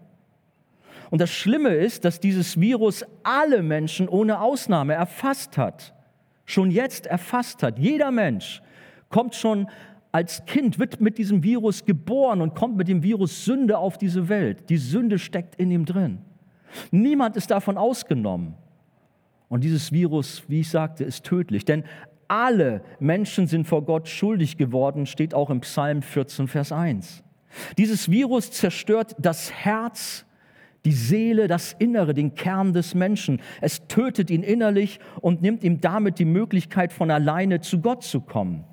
[1.11, 5.95] Und das Schlimme ist, dass dieses Virus alle Menschen ohne Ausnahme erfasst hat.
[6.47, 7.79] Schon jetzt erfasst hat.
[7.79, 8.63] Jeder Mensch
[9.11, 9.69] kommt schon
[10.11, 14.29] als Kind, wird mit diesem Virus geboren und kommt mit dem Virus Sünde auf diese
[14.29, 14.69] Welt.
[14.71, 16.19] Die Sünde steckt in ihm drin.
[16.91, 18.55] Niemand ist davon ausgenommen.
[19.53, 21.67] Und dieses Virus, wie ich sagte, ist tödlich.
[21.67, 21.85] Denn
[22.27, 27.23] alle Menschen sind vor Gott schuldig geworden, steht auch im Psalm 14, Vers 1.
[27.77, 30.25] Dieses Virus zerstört das Herz,
[30.87, 33.43] die Seele, das Innere, den Kern des Menschen.
[33.61, 38.23] Es tötet ihn innerlich und nimmt ihm damit die Möglichkeit, von alleine zu Gott zu
[38.23, 38.65] kommen.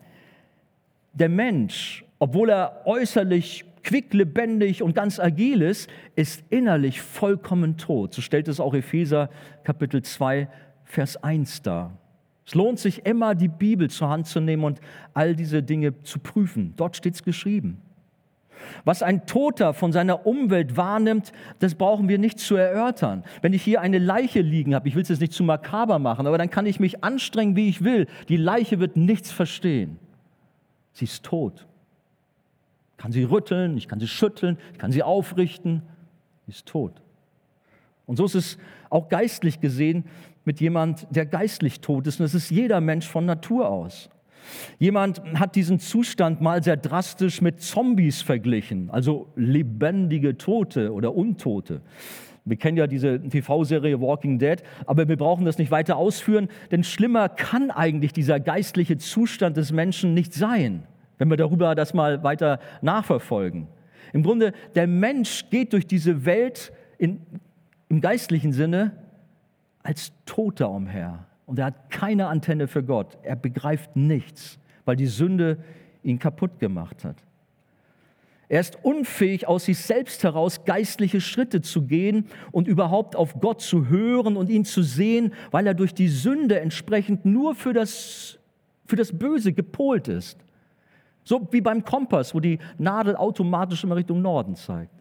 [1.12, 8.14] Der Mensch, obwohl er äußerlich quicklebendig und ganz agil ist, ist innerlich vollkommen tot.
[8.14, 9.30] So stellt es auch Epheser
[9.64, 10.48] Kapitel 2,
[10.90, 11.92] Vers 1 dar.
[12.48, 14.82] Es lohnt sich immer, die Bibel zur Hand zu nehmen und
[15.14, 16.74] all diese Dinge zu prüfen.
[16.78, 17.80] Dort steht es geschrieben.
[18.86, 23.24] Was ein Toter von seiner Umwelt wahrnimmt, das brauchen wir nicht zu erörtern.
[23.44, 26.26] Wenn ich hier eine Leiche liegen habe, ich will es jetzt nicht zu makaber machen,
[26.26, 28.08] aber dann kann ich mich anstrengen, wie ich will.
[28.28, 30.00] Die Leiche wird nichts verstehen.
[30.94, 31.68] Sie ist tot.
[32.94, 35.84] Ich kann sie rütteln, ich kann sie schütteln, ich kann sie aufrichten.
[36.48, 37.00] Sie ist tot.
[38.08, 38.58] Und so ist es
[38.90, 40.06] auch geistlich gesehen
[40.50, 42.20] mit jemand, der geistlich tot ist.
[42.20, 44.10] Und das ist jeder Mensch von Natur aus.
[44.80, 51.82] Jemand hat diesen Zustand mal sehr drastisch mit Zombies verglichen, also lebendige Tote oder Untote.
[52.46, 56.84] Wir kennen ja diese TV-Serie Walking Dead, aber wir brauchen das nicht weiter ausführen, denn
[56.84, 60.82] schlimmer kann eigentlich dieser geistliche Zustand des Menschen nicht sein,
[61.20, 63.68] wenn wir darüber das mal weiter nachverfolgen.
[64.14, 67.22] Im Grunde, der Mensch geht durch diese Welt in
[67.90, 68.92] im geistlichen Sinne
[69.84, 71.26] als Toter umher.
[71.46, 73.18] Und er hat keine Antenne für Gott.
[73.24, 75.58] Er begreift nichts, weil die Sünde
[76.04, 77.16] ihn kaputt gemacht hat.
[78.50, 83.62] Er ist unfähig, aus sich selbst heraus geistliche Schritte zu gehen und überhaupt auf Gott
[83.62, 88.40] zu hören und ihn zu sehen, weil er durch die Sünde entsprechend nur für das,
[88.86, 90.40] für das Böse gepolt ist.
[91.24, 94.99] So wie beim Kompass, wo die Nadel automatisch immer Richtung Norden zeigt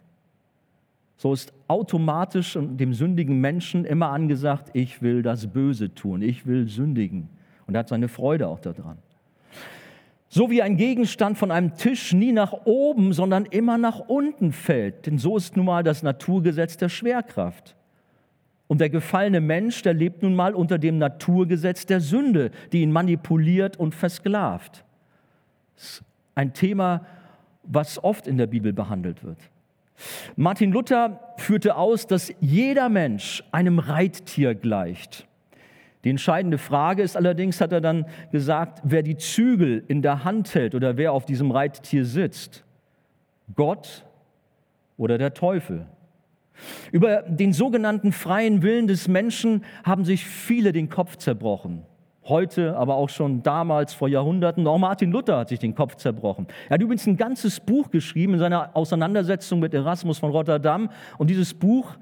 [1.19, 6.69] so ist automatisch dem sündigen Menschen immer angesagt, ich will das Böse tun, ich will
[6.69, 7.27] sündigen.
[7.67, 8.97] Und er hat seine Freude auch daran.
[10.29, 15.07] So wie ein Gegenstand von einem Tisch nie nach oben, sondern immer nach unten fällt.
[15.07, 17.75] Denn so ist nun mal das Naturgesetz der Schwerkraft.
[18.67, 22.93] Und der gefallene Mensch, der lebt nun mal unter dem Naturgesetz der Sünde, die ihn
[22.93, 24.85] manipuliert und versklavt.
[25.75, 26.03] Das ist
[26.33, 27.05] ein Thema,
[27.63, 29.39] was oft in der Bibel behandelt wird.
[30.35, 35.27] Martin Luther führte aus, dass jeder Mensch einem Reittier gleicht.
[36.03, 40.55] Die entscheidende Frage ist allerdings, hat er dann gesagt, wer die Zügel in der Hand
[40.55, 42.63] hält oder wer auf diesem Reittier sitzt.
[43.55, 44.05] Gott
[44.97, 45.87] oder der Teufel.
[46.91, 51.83] Über den sogenannten freien Willen des Menschen haben sich viele den Kopf zerbrochen.
[52.29, 54.65] Heute, aber auch schon damals vor Jahrhunderten.
[54.67, 56.47] Auch Martin Luther hat sich den Kopf zerbrochen.
[56.69, 60.89] Er hat übrigens ein ganzes Buch geschrieben in seiner Auseinandersetzung mit Erasmus von Rotterdam.
[61.17, 61.97] Und dieses Buch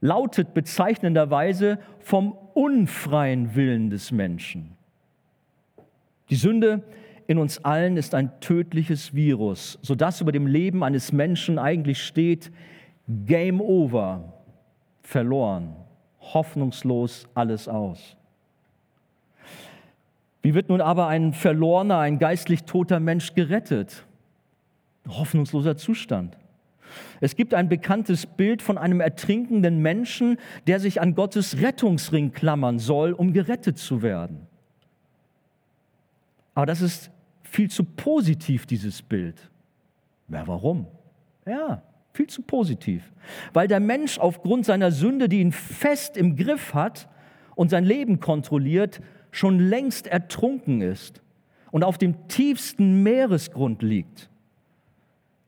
[0.00, 4.76] lautet bezeichnenderweise vom unfreien Willen des Menschen.
[6.30, 6.82] Die Sünde
[7.26, 12.50] in uns allen ist ein tödliches Virus, sodass über dem Leben eines Menschen eigentlich steht,
[13.06, 14.32] Game over,
[15.02, 15.76] verloren,
[16.20, 18.16] hoffnungslos alles aus.
[20.42, 24.06] Wie wird nun aber ein verlorener, ein geistlich toter Mensch gerettet?
[25.08, 26.36] Hoffnungsloser Zustand.
[27.20, 32.78] Es gibt ein bekanntes Bild von einem ertrinkenden Menschen, der sich an Gottes Rettungsring klammern
[32.78, 34.46] soll, um gerettet zu werden.
[36.54, 37.10] Aber das ist
[37.42, 39.50] viel zu positiv, dieses Bild.
[40.28, 40.86] Ja, warum?
[41.46, 43.12] Ja, viel zu positiv.
[43.52, 47.08] Weil der Mensch aufgrund seiner Sünde, die ihn fest im Griff hat
[47.54, 49.00] und sein Leben kontrolliert,
[49.30, 51.22] schon längst ertrunken ist
[51.70, 54.30] und auf dem tiefsten Meeresgrund liegt.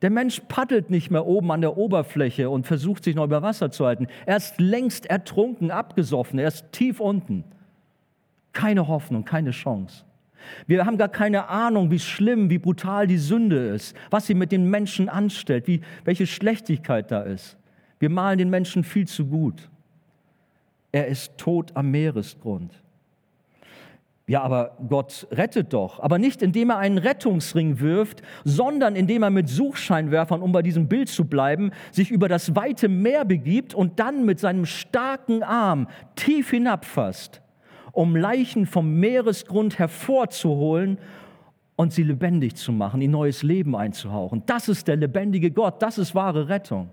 [0.03, 3.71] Der Mensch paddelt nicht mehr oben an der Oberfläche und versucht sich noch über Wasser
[3.71, 4.09] zu halten.
[4.27, 7.45] Er ist längst ertrunken, abgesoffen, er ist tief unten.
[8.53, 10.05] Keine Hoffnung, keine Chance.
[10.67, 14.51] Wir haben gar keine Ahnung, wie schlimm, wie brutal die Sünde ist, was sie mit
[14.51, 17.57] den Menschen anstellt, wie, welche Schlechtigkeit da ist.
[18.01, 19.71] Wir malen den Menschen viel zu gut.
[20.91, 22.82] Er ist tot am Meeresgrund.
[24.33, 26.01] Ja, aber Gott rettet doch.
[26.01, 30.89] Aber nicht indem er einen Rettungsring wirft, sondern indem er mit Suchscheinwerfern, um bei diesem
[30.89, 35.87] Bild zu bleiben, sich über das weite Meer begibt und dann mit seinem starken Arm
[36.17, 37.43] tief hinabfasst,
[37.93, 40.97] um Leichen vom Meeresgrund hervorzuholen
[41.77, 44.45] und sie lebendig zu machen, ihnen neues Leben einzuhauchen.
[44.47, 46.89] Das ist der lebendige Gott, das ist wahre Rettung.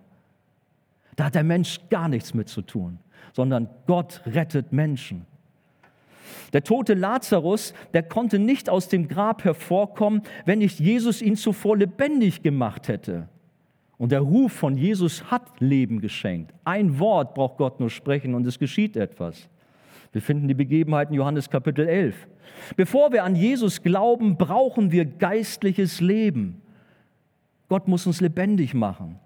[1.15, 2.99] Da hat der Mensch gar nichts mit zu tun,
[3.31, 5.25] sondern Gott rettet Menschen.
[6.53, 11.77] Der tote Lazarus, der konnte nicht aus dem Grab hervorkommen, wenn nicht Jesus ihn zuvor
[11.77, 13.29] lebendig gemacht hätte.
[13.97, 16.53] Und der Ruf von Jesus hat Leben geschenkt.
[16.63, 19.49] Ein Wort braucht Gott nur sprechen und es geschieht etwas.
[20.11, 22.27] Wir finden die Begebenheiten Johannes Kapitel 11.
[22.75, 26.61] Bevor wir an Jesus glauben, brauchen wir geistliches Leben.
[27.67, 29.19] Gott muss uns lebendig machen.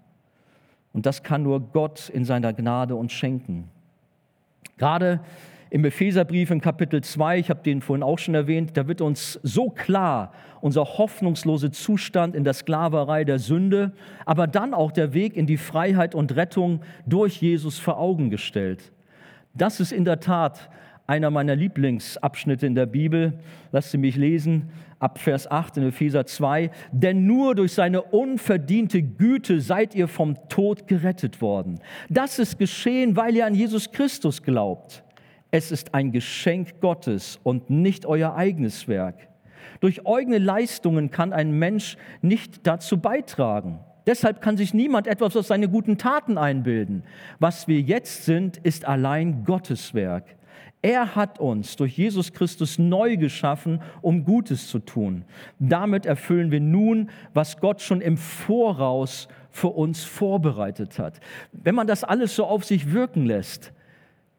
[0.92, 3.70] Und das kann nur Gott in seiner Gnade uns schenken.
[4.76, 5.20] Gerade
[5.74, 9.40] im Epheserbrief in Kapitel 2, ich habe den vorhin auch schon erwähnt, da wird uns
[9.42, 13.90] so klar unser hoffnungsloser Zustand in der Sklaverei der Sünde,
[14.24, 18.92] aber dann auch der Weg in die Freiheit und Rettung durch Jesus vor Augen gestellt.
[19.52, 20.70] Das ist in der Tat
[21.08, 23.40] einer meiner Lieblingsabschnitte in der Bibel.
[23.72, 26.70] Lasst Sie mich lesen, ab Vers 8 in Epheser 2.
[26.92, 31.80] Denn nur durch seine unverdiente Güte seid ihr vom Tod gerettet worden.
[32.08, 35.03] Das ist geschehen, weil ihr an Jesus Christus glaubt.
[35.56, 39.28] Es ist ein Geschenk Gottes und nicht euer eigenes Werk.
[39.78, 43.78] Durch eigene Leistungen kann ein Mensch nicht dazu beitragen.
[44.04, 47.04] Deshalb kann sich niemand etwas aus seinen guten Taten einbilden.
[47.38, 50.24] Was wir jetzt sind, ist allein Gottes Werk.
[50.82, 55.24] Er hat uns durch Jesus Christus neu geschaffen, um Gutes zu tun.
[55.60, 61.20] Damit erfüllen wir nun, was Gott schon im Voraus für uns vorbereitet hat.
[61.52, 63.72] Wenn man das alles so auf sich wirken lässt,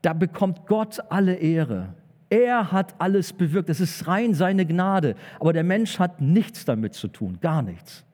[0.06, 1.96] da bekommt Gott alle Ehre.
[2.30, 3.70] Er hat alles bewirkt.
[3.70, 5.16] Es ist rein seine Gnade.
[5.40, 8.06] Aber der Mensch hat nichts damit zu tun, gar nichts.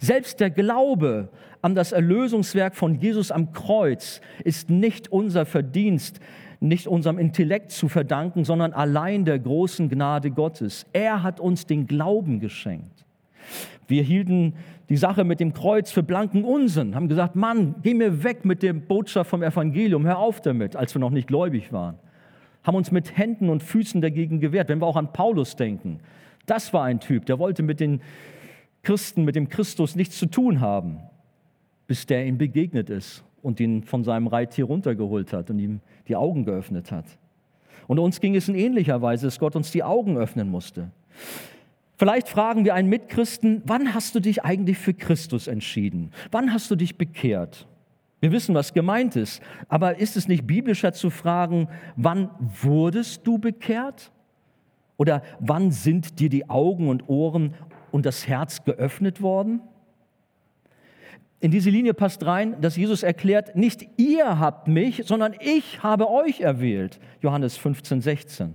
[0.00, 1.28] Selbst der Glaube
[1.60, 6.20] an das Erlösungswerk von Jesus am Kreuz ist nicht unser Verdienst,
[6.60, 10.86] nicht unserem Intellekt zu verdanken, sondern allein der großen Gnade Gottes.
[10.94, 13.04] Er hat uns den Glauben geschenkt.
[13.86, 14.54] Wir hielten
[14.88, 18.62] die Sache mit dem Kreuz für blanken Unsinn, haben gesagt, Mann, geh mir weg mit
[18.62, 21.98] der Botschaft vom Evangelium, hör auf damit, als wir noch nicht gläubig waren.
[22.62, 26.00] Haben uns mit Händen und Füßen dagegen gewehrt, wenn wir auch an Paulus denken.
[26.46, 28.00] Das war ein Typ, der wollte mit den
[28.82, 30.98] Christen, mit dem Christus nichts zu tun haben,
[31.86, 36.16] bis der ihm begegnet ist und ihn von seinem Reittier runtergeholt hat und ihm die
[36.16, 37.06] Augen geöffnet hat.
[37.86, 40.90] Und uns ging es in ähnlicher Weise, dass Gott uns die Augen öffnen musste.
[42.04, 46.10] Vielleicht fragen wir einen Mitchristen, wann hast du dich eigentlich für Christus entschieden?
[46.30, 47.66] Wann hast du dich bekehrt?
[48.20, 49.40] Wir wissen, was gemeint ist.
[49.70, 52.28] Aber ist es nicht biblischer zu fragen, wann
[52.60, 54.12] wurdest du bekehrt?
[54.98, 57.54] Oder wann sind dir die Augen und Ohren
[57.90, 59.62] und das Herz geöffnet worden?
[61.40, 66.10] In diese Linie passt rein, dass Jesus erklärt, nicht ihr habt mich, sondern ich habe
[66.10, 67.00] euch erwählt.
[67.22, 68.54] Johannes 15, 16.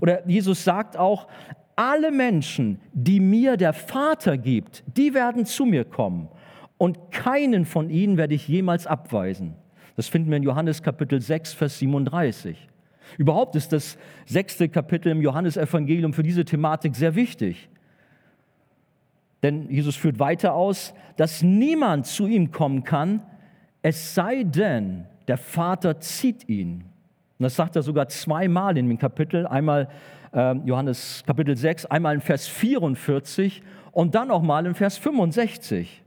[0.00, 1.26] Oder Jesus sagt auch,
[1.78, 6.28] alle Menschen, die mir der Vater gibt, die werden zu mir kommen.
[6.76, 9.54] Und keinen von ihnen werde ich jemals abweisen.
[9.94, 12.68] Das finden wir in Johannes Kapitel 6, Vers 37.
[13.16, 17.68] Überhaupt ist das sechste Kapitel im Johannesevangelium für diese Thematik sehr wichtig.
[19.44, 23.22] Denn Jesus führt weiter aus, dass niemand zu ihm kommen kann,
[23.82, 26.82] es sei denn, der Vater zieht ihn.
[27.38, 29.88] Und das sagt er sogar zweimal in dem Kapitel, einmal
[30.64, 36.04] Johannes Kapitel 6, einmal in Vers 44 und dann nochmal in Vers 65.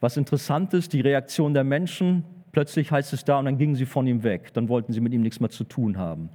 [0.00, 3.86] Was interessant ist, die Reaktion der Menschen, plötzlich heißt es da, und dann gingen sie
[3.86, 6.28] von ihm weg, dann wollten sie mit ihm nichts mehr zu tun haben.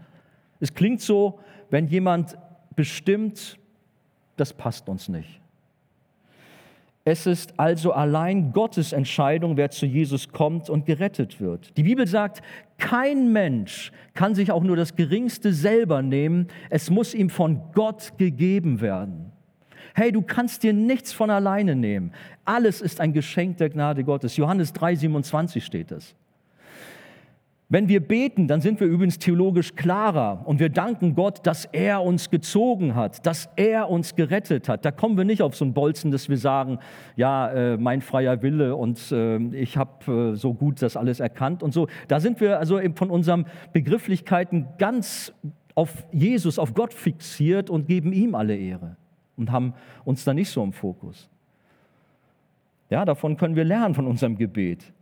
[0.60, 2.36] Es klingt so, wenn jemand
[2.76, 3.60] bestimmt,
[4.36, 5.40] das passt uns nicht.
[7.06, 11.76] Es ist also allein Gottes Entscheidung, wer zu Jesus kommt und gerettet wird.
[11.78, 12.42] Die Bibel sagt,
[12.84, 16.48] kein Mensch kann sich auch nur das Geringste selber nehmen.
[16.70, 19.32] Es muss ihm von Gott gegeben werden.
[19.96, 22.12] Hey, du kannst dir nichts von alleine nehmen.
[22.44, 24.36] Alles ist ein Geschenk der Gnade Gottes.
[24.36, 26.14] Johannes 3, 27 steht es.
[27.74, 32.04] Wenn wir beten, dann sind wir übrigens theologisch klarer und wir danken Gott, dass er
[32.04, 34.86] uns gezogen hat, dass er uns gerettet hat.
[34.86, 36.78] Da kommen wir nicht auf so ein Bolzen, dass wir sagen,
[37.16, 41.64] ja, äh, mein freier Wille und äh, ich habe äh, so gut das alles erkannt
[41.64, 41.88] und so.
[42.08, 45.34] Da sind wir also von unseren Begrifflichkeiten ganz
[45.74, 48.98] auf Jesus, auf Gott fixiert und geben ihm alle Ehre
[49.36, 49.74] und haben
[50.06, 51.28] uns da nicht so im Fokus.
[52.92, 54.94] Ja, davon können wir lernen von unserem Gebet.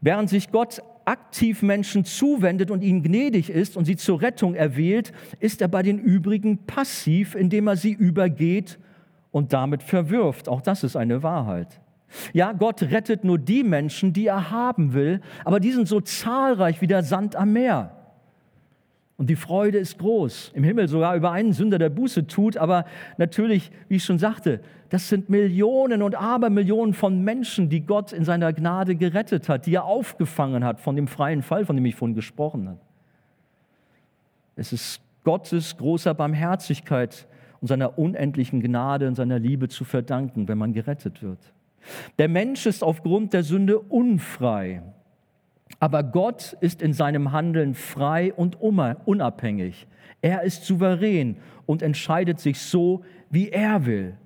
[0.00, 5.12] Während sich Gott aktiv Menschen zuwendet und ihnen gnädig ist und sie zur Rettung erwählt,
[5.40, 8.78] ist er bei den übrigen passiv, indem er sie übergeht
[9.32, 10.48] und damit verwirft.
[10.48, 11.80] Auch das ist eine Wahrheit.
[12.32, 16.80] Ja, Gott rettet nur die Menschen, die er haben will, aber die sind so zahlreich
[16.80, 17.99] wie der Sand am Meer.
[19.20, 20.52] Und die Freude ist groß.
[20.54, 22.56] Im Himmel sogar über einen Sünder, der Buße tut.
[22.56, 22.86] Aber
[23.18, 28.24] natürlich, wie ich schon sagte, das sind Millionen und Abermillionen von Menschen, die Gott in
[28.24, 31.96] seiner Gnade gerettet hat, die er aufgefangen hat von dem freien Fall, von dem ich
[31.96, 32.80] vorhin gesprochen habe.
[34.56, 37.26] Es ist Gottes großer Barmherzigkeit
[37.60, 41.52] und seiner unendlichen Gnade und seiner Liebe zu verdanken, wenn man gerettet wird.
[42.18, 44.80] Der Mensch ist aufgrund der Sünde unfrei.
[45.80, 49.86] Aber Gott ist in seinem Handeln frei und unabhängig.
[50.20, 54.16] Er ist souverän und entscheidet sich so, wie er will.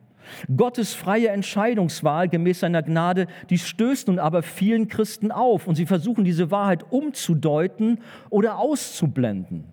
[0.56, 5.86] Gottes freie Entscheidungswahl gemäß seiner Gnade, die stößt nun aber vielen Christen auf und sie
[5.86, 8.00] versuchen diese Wahrheit umzudeuten
[8.30, 9.64] oder auszublenden.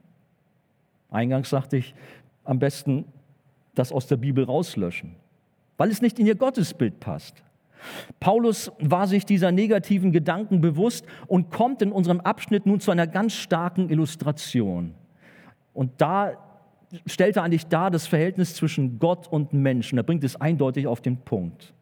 [1.09, 1.95] Eingangs sagte ich,
[2.43, 3.05] am besten
[3.75, 5.15] das aus der Bibel rauslöschen,
[5.77, 7.43] weil es nicht in ihr Gottesbild passt.
[8.19, 13.07] Paulus war sich dieser negativen Gedanken bewusst und kommt in unserem Abschnitt nun zu einer
[13.07, 14.93] ganz starken Illustration.
[15.73, 16.33] Und da
[17.05, 19.97] stellt er eigentlich dar das Verhältnis zwischen Gott und Menschen.
[19.97, 21.73] Er bringt es eindeutig auf den Punkt.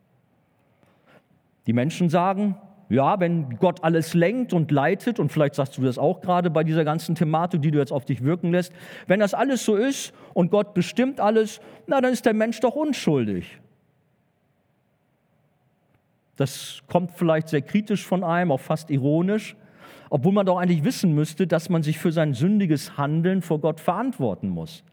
[1.68, 2.56] Die Menschen sagen,
[2.90, 6.64] ja, wenn Gott alles lenkt und leitet, und vielleicht sagst du das auch gerade bei
[6.64, 8.74] dieser ganzen Thematik, die du jetzt auf dich wirken lässt,
[9.06, 12.76] wenn das alles so ist und Gott bestimmt alles, na, dann ist der Mensch doch
[12.76, 13.60] unschuldig.
[16.40, 19.58] Das kommt vielleicht sehr kritisch von einem, auch fast ironisch,
[20.10, 23.82] obwohl man doch eigentlich wissen müsste, dass man sich für sein sündiges Handeln vor Gott
[23.82, 24.86] verantworten muss.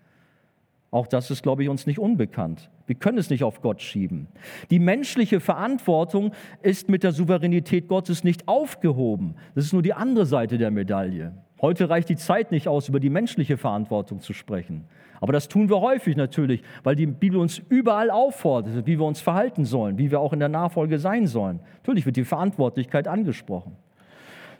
[0.90, 2.68] Auch das ist, glaube ich, uns nicht unbekannt.
[2.88, 4.26] Wir können es nicht auf Gott schieben.
[4.70, 6.32] Die menschliche Verantwortung
[6.62, 9.36] ist mit der Souveränität Gottes nicht aufgehoben.
[9.54, 11.32] Das ist nur die andere Seite der Medaille.
[11.60, 14.84] Heute reicht die Zeit nicht aus, über die menschliche Verantwortung zu sprechen.
[15.20, 19.20] Aber das tun wir häufig natürlich, weil die Bibel uns überall auffordert, wie wir uns
[19.20, 21.60] verhalten sollen, wie wir auch in der Nachfolge sein sollen.
[21.78, 23.76] Natürlich wird die Verantwortlichkeit angesprochen.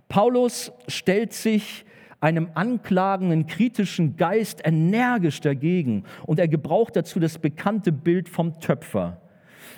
[0.09, 1.85] Paulus stellt sich
[2.21, 9.21] einem anklagenden, kritischen Geist energisch dagegen und er gebraucht dazu das bekannte Bild vom Töpfer.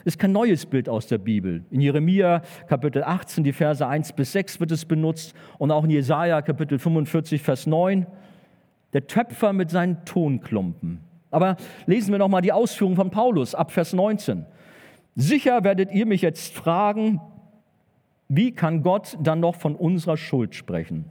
[0.08, 1.66] Ist kein neues Bild aus der Bibel.
[1.70, 5.90] In Jeremia Kapitel 18, die Verse 1 bis 6 wird es benutzt und auch in
[5.90, 8.06] Jesaja Kapitel 45, Vers 9
[8.94, 11.00] der Töpfer mit seinen Tonklumpen.
[11.30, 14.46] Aber lesen wir nochmal die Ausführung von Paulus ab Vers 19.
[15.14, 17.20] Sicher werdet ihr mich jetzt fragen,
[18.28, 21.04] wie kann Gott dann noch von unserer Schuld sprechen?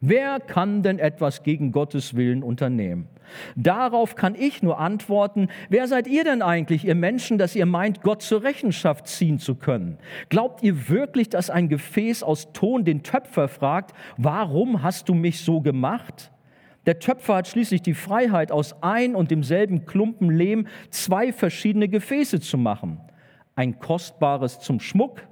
[0.00, 3.08] Wer kann denn etwas gegen Gottes Willen unternehmen?
[3.54, 8.02] Darauf kann ich nur antworten, wer seid ihr denn eigentlich, ihr Menschen, dass ihr meint,
[8.02, 9.98] Gott zur Rechenschaft ziehen zu können?
[10.28, 15.40] Glaubt ihr wirklich, dass ein Gefäß aus Ton den Töpfer fragt, warum hast du mich
[15.40, 16.30] so gemacht?
[16.86, 22.40] Der Töpfer hat schließlich die Freiheit, aus ein und demselben Klumpen Lehm zwei verschiedene Gefäße
[22.40, 23.00] zu machen.
[23.56, 25.22] Ein kostbares zum Schmuck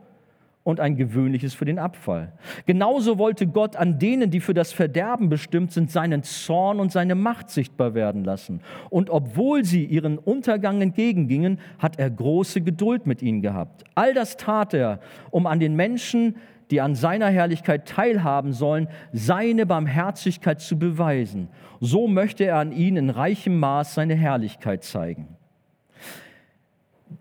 [0.64, 2.32] und ein gewöhnliches für den Abfall.
[2.66, 7.14] Genauso wollte Gott an denen, die für das Verderben bestimmt sind, seinen Zorn und seine
[7.14, 8.60] Macht sichtbar werden lassen.
[8.88, 13.84] Und obwohl sie ihren Untergang entgegengingen, hat er große Geduld mit ihnen gehabt.
[13.94, 15.00] All das tat er,
[15.30, 16.36] um an den Menschen,
[16.70, 21.48] die an seiner Herrlichkeit teilhaben sollen, seine Barmherzigkeit zu beweisen.
[21.80, 25.36] So möchte er an ihnen in reichem Maß seine Herrlichkeit zeigen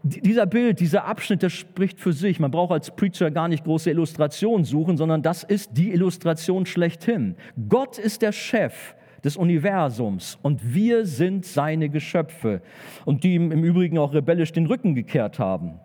[0.04, 2.39] dieser Bild, dieser Abschnitt, der spricht für sich.
[2.39, 7.36] Man braucht als Preacher gar nicht große Illustrationen suchen, sondern das ist die Illustration schlechthin.
[7.70, 12.62] Gott ist der Chef des Universums und wir sind seine Geschöpfe
[13.06, 15.80] und die ihm im Übrigen auch rebellisch den Rücken gekehrt haben.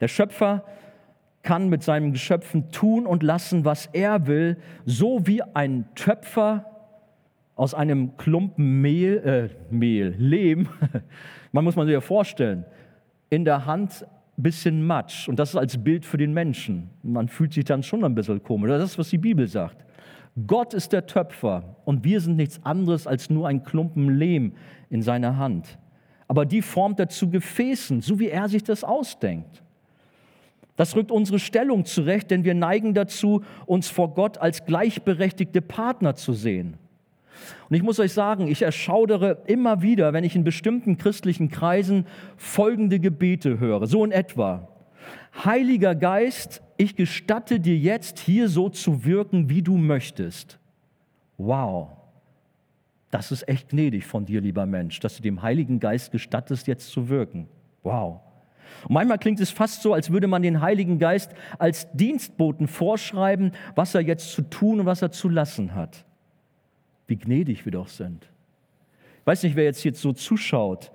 [0.00, 0.64] Der Schöpfer
[1.42, 6.66] kann mit seinen Geschöpfen tun und lassen, was er will, so wie ein Töpfer
[7.54, 10.68] aus einem Klumpen Mehl, äh, Mehl, Lehm,
[11.52, 12.64] man muss man sich ja vorstellen,
[13.30, 14.06] in der Hand
[14.36, 15.28] ein bisschen Matsch.
[15.28, 16.90] Und das ist als Bild für den Menschen.
[17.02, 18.68] Man fühlt sich dann schon ein bisschen komisch.
[18.68, 19.84] Das ist, was die Bibel sagt.
[20.46, 24.52] Gott ist der Töpfer und wir sind nichts anderes als nur ein Klumpen Lehm
[24.90, 25.78] in seiner Hand.
[26.26, 29.62] Aber die formt er zu Gefäßen, so wie er sich das ausdenkt.
[30.76, 36.16] Das rückt unsere Stellung zurecht, denn wir neigen dazu, uns vor Gott als gleichberechtigte Partner
[36.16, 36.78] zu sehen.
[37.68, 42.06] Und ich muss euch sagen, ich erschaudere immer wieder, wenn ich in bestimmten christlichen Kreisen
[42.36, 44.68] folgende Gebete höre, so in etwa.
[45.44, 50.58] Heiliger Geist, ich gestatte dir jetzt hier so zu wirken, wie du möchtest.
[51.36, 51.90] Wow,
[53.14, 56.90] das ist echt gnädig von dir, lieber Mensch, dass du dem Heiligen Geist gestattest, jetzt
[56.90, 57.48] zu wirken.
[57.84, 58.20] Wow.
[58.88, 63.52] Und manchmal klingt es fast so, als würde man den Heiligen Geist als Dienstboten vorschreiben,
[63.76, 66.04] was er jetzt zu tun und was er zu lassen hat.
[67.06, 68.24] Wie gnädig wir doch sind.
[69.20, 70.90] Ich weiß nicht, wer jetzt, jetzt so zuschaut,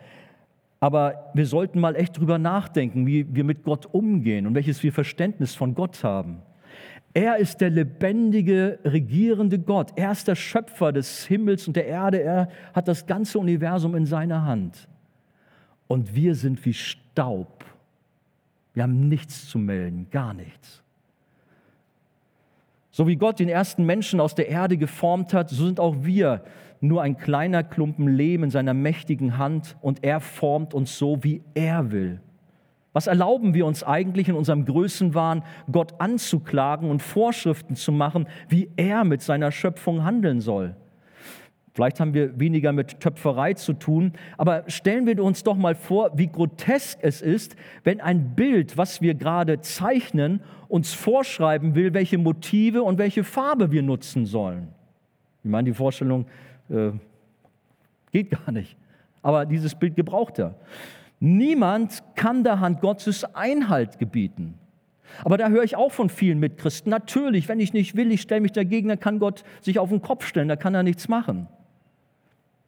[0.80, 4.94] aber wir sollten mal echt drüber nachdenken, wie wir mit Gott umgehen und welches wir
[4.94, 6.42] Verständnis von Gott haben.
[7.14, 9.92] Er ist der lebendige, regierende Gott.
[9.96, 12.22] Er ist der Schöpfer des Himmels und der Erde.
[12.22, 14.88] Er hat das ganze Universum in seiner Hand.
[15.88, 17.66] Und wir sind wie Staub.
[18.74, 20.84] Wir haben nichts zu melden, gar nichts.
[23.00, 26.42] So wie Gott den ersten Menschen aus der Erde geformt hat, so sind auch wir
[26.82, 31.42] nur ein kleiner Klumpen Lehm in seiner mächtigen Hand und er formt uns so, wie
[31.54, 32.20] er will.
[32.92, 38.70] Was erlauben wir uns eigentlich in unserem Größenwahn, Gott anzuklagen und Vorschriften zu machen, wie
[38.76, 40.76] er mit seiner Schöpfung handeln soll?
[41.74, 46.12] Vielleicht haben wir weniger mit Töpferei zu tun, aber stellen wir uns doch mal vor,
[46.16, 52.18] wie grotesk es ist, wenn ein Bild, was wir gerade zeichnen, uns vorschreiben will, welche
[52.18, 54.70] Motive und welche Farbe wir nutzen sollen.
[55.44, 56.26] Ich meine, die Vorstellung
[56.70, 56.92] äh,
[58.12, 58.76] geht gar nicht,
[59.22, 60.56] aber dieses Bild gebraucht er.
[61.20, 64.56] Niemand kann der Hand Gottes Einhalt gebieten.
[65.24, 68.42] Aber da höre ich auch von vielen Mitchristen, natürlich, wenn ich nicht will, ich stelle
[68.42, 71.48] mich dagegen, dann kann Gott sich auf den Kopf stellen, da kann er nichts machen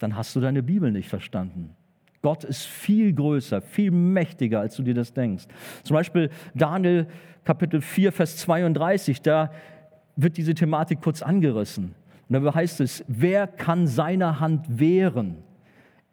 [0.01, 1.75] dann hast du deine Bibel nicht verstanden.
[2.21, 5.45] Gott ist viel größer, viel mächtiger, als du dir das denkst.
[5.83, 7.07] Zum Beispiel Daniel
[7.43, 9.51] Kapitel 4, Vers 32, da
[10.15, 11.95] wird diese Thematik kurz angerissen.
[12.29, 15.37] Und da heißt es, wer kann seiner Hand wehren?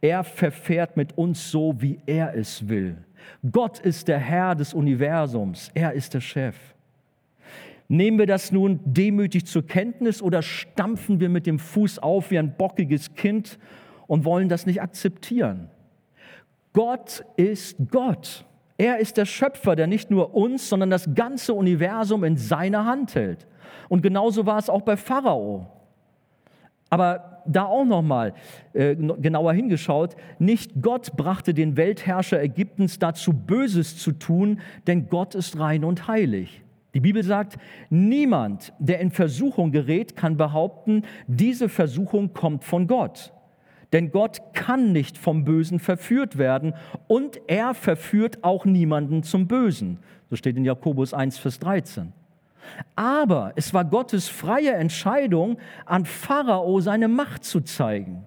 [0.01, 2.97] Er verfährt mit uns so, wie er es will.
[3.51, 6.57] Gott ist der Herr des Universums, er ist der Chef.
[7.89, 12.39] Nehmen wir das nun demütig zur Kenntnis oder stampfen wir mit dem Fuß auf wie
[12.39, 13.59] ein bockiges Kind
[14.07, 15.71] und wollen das nicht akzeptieren?
[16.75, 18.45] Gott ist Gott.
[18.77, 23.15] Er ist der Schöpfer, der nicht nur uns, sondern das ganze Universum in seiner Hand
[23.15, 23.47] hält.
[23.89, 25.67] Und genauso war es auch bei Pharao.
[26.91, 28.35] Aber da auch nochmal
[28.75, 35.35] äh, genauer hingeschaut, nicht Gott brachte den Weltherrscher Ägyptens dazu, Böses zu tun, denn Gott
[35.35, 36.63] ist rein und heilig.
[36.95, 37.59] Die Bibel sagt,
[37.91, 43.33] niemand, der in Versuchung gerät, kann behaupten, diese Versuchung kommt von Gott.
[43.93, 46.75] Denn Gott kann nicht vom Bösen verführt werden
[47.07, 49.99] und er verführt auch niemanden zum Bösen.
[50.29, 52.13] So steht in Jakobus 1, Vers 13.
[52.97, 58.25] Aber es war Gottes freie Entscheidung, an Pharao seine Macht zu zeigen,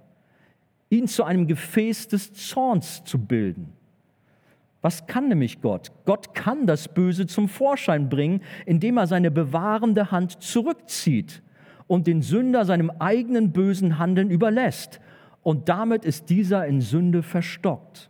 [0.90, 3.74] ihn zu einem Gefäß des Zorns zu bilden.
[4.82, 5.92] Was kann nämlich Gott?
[6.06, 11.44] Gott kann das Böse zum Vorschein bringen, indem er seine bewahrende Hand zurückzieht
[11.88, 15.00] und den Sünder seinem eigenen bösen Handeln überlässt.
[15.44, 18.10] Und damit ist dieser in Sünde verstockt.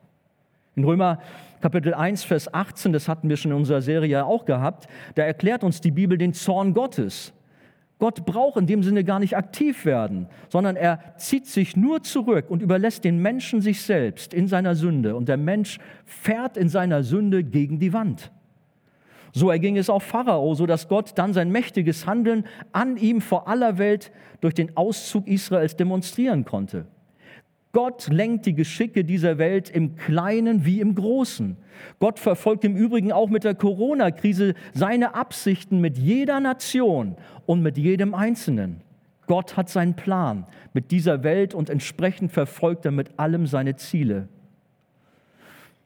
[0.75, 1.19] In Römer
[1.61, 5.63] Kapitel 1, Vers 18, das hatten wir schon in unserer Serie auch gehabt, da erklärt
[5.63, 7.33] uns die Bibel den Zorn Gottes.
[8.01, 12.49] Gott braucht in dem Sinne gar nicht aktiv werden, sondern er zieht sich nur zurück
[12.49, 15.15] und überlässt den Menschen sich selbst in seiner Sünde.
[15.15, 18.31] Und der Mensch fährt in seiner Sünde gegen die Wand.
[19.33, 23.47] So erging es auch Pharao, so dass Gott dann sein mächtiges Handeln an ihm vor
[23.47, 26.87] aller Welt durch den Auszug Israels demonstrieren konnte.
[27.73, 31.55] Gott lenkt die Geschicke dieser Welt im Kleinen wie im Großen.
[31.99, 37.15] Gott verfolgt im Übrigen auch mit der Corona-Krise seine Absichten mit jeder Nation
[37.45, 38.81] und mit jedem Einzelnen.
[39.27, 44.27] Gott hat seinen Plan mit dieser Welt und entsprechend verfolgt er mit allem seine Ziele.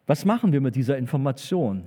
[0.08, 1.84] Was machen wir mit dieser Information?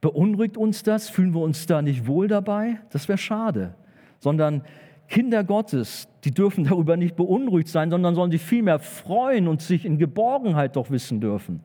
[0.00, 1.10] Beunruhigt uns das?
[1.10, 2.80] Fühlen wir uns da nicht wohl dabei?
[2.90, 3.74] Das wäre schade.
[4.18, 4.62] Sondern
[5.08, 9.84] Kinder Gottes, die dürfen darüber nicht beunruhigt sein, sondern sollen sich vielmehr freuen und sich
[9.84, 11.60] in Geborgenheit doch wissen dürfen.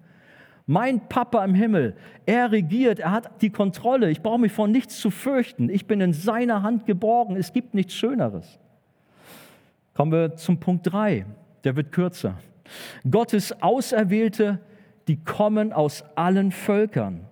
[0.67, 4.11] Mein Papa im Himmel, er regiert, er hat die Kontrolle.
[4.11, 5.69] Ich brauche mich vor nichts zu fürchten.
[5.69, 7.35] Ich bin in seiner Hand geborgen.
[7.35, 8.59] Es gibt nichts Schöneres.
[9.93, 11.25] Kommen wir zum Punkt 3.
[11.63, 12.35] Der wird kürzer.
[13.09, 14.59] Gottes Auserwählte,
[15.07, 17.27] die kommen aus allen Völkern.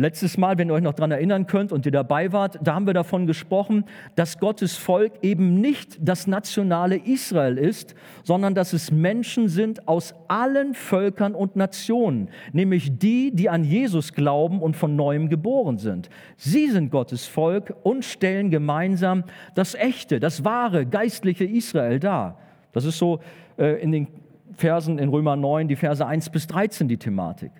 [0.00, 2.86] Letztes Mal, wenn ihr euch noch daran erinnern könnt und ihr dabei wart, da haben
[2.86, 3.84] wir davon gesprochen,
[4.14, 10.14] dass Gottes Volk eben nicht das nationale Israel ist, sondern dass es Menschen sind aus
[10.28, 16.10] allen Völkern und Nationen, nämlich die, die an Jesus glauben und von neuem geboren sind.
[16.36, 19.24] Sie sind Gottes Volk und stellen gemeinsam
[19.56, 22.38] das echte, das wahre, geistliche Israel dar.
[22.70, 23.18] Das ist so
[23.56, 24.06] äh, in den
[24.52, 27.50] Versen in Römer 9, die Verse 1 bis 13 die Thematik.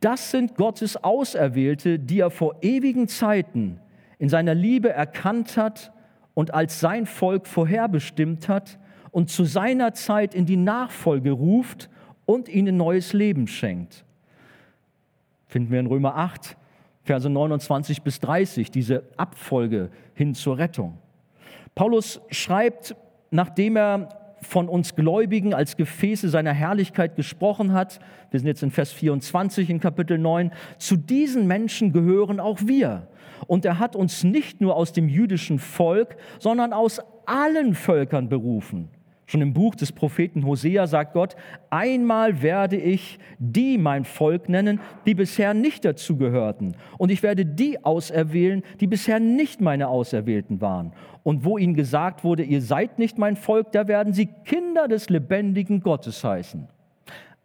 [0.00, 3.80] Das sind Gottes Auserwählte, die er vor ewigen Zeiten
[4.18, 5.92] in seiner Liebe erkannt hat
[6.34, 8.78] und als sein Volk vorherbestimmt hat
[9.10, 11.88] und zu seiner Zeit in die Nachfolge ruft
[12.26, 14.04] und ihnen neues Leben schenkt.
[15.46, 16.56] Finden wir in Römer 8,
[17.04, 20.98] Verse 29 bis 30, diese Abfolge hin zur Rettung.
[21.74, 22.96] Paulus schreibt,
[23.30, 27.98] nachdem er von uns Gläubigen als Gefäße seiner Herrlichkeit gesprochen hat.
[28.30, 30.52] Wir sind jetzt in Vers 24 in Kapitel 9.
[30.78, 33.08] Zu diesen Menschen gehören auch wir.
[33.46, 38.88] Und er hat uns nicht nur aus dem jüdischen Volk, sondern aus allen Völkern berufen.
[39.26, 41.34] Schon im Buch des Propheten Hosea sagt Gott,
[41.70, 46.74] einmal werde ich die mein Volk nennen, die bisher nicht dazu gehörten.
[46.98, 50.92] Und ich werde die auserwählen, die bisher nicht meine Auserwählten waren.
[51.22, 55.08] Und wo ihnen gesagt wurde, ihr seid nicht mein Volk, da werden sie Kinder des
[55.08, 56.68] lebendigen Gottes heißen.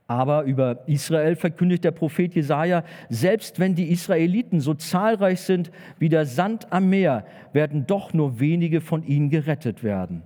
[0.06, 6.10] Aber über Israel verkündigt der Prophet Jesaja, selbst wenn die Israeliten so zahlreich sind wie
[6.10, 10.24] der Sand am Meer, werden doch nur wenige von ihnen gerettet werden.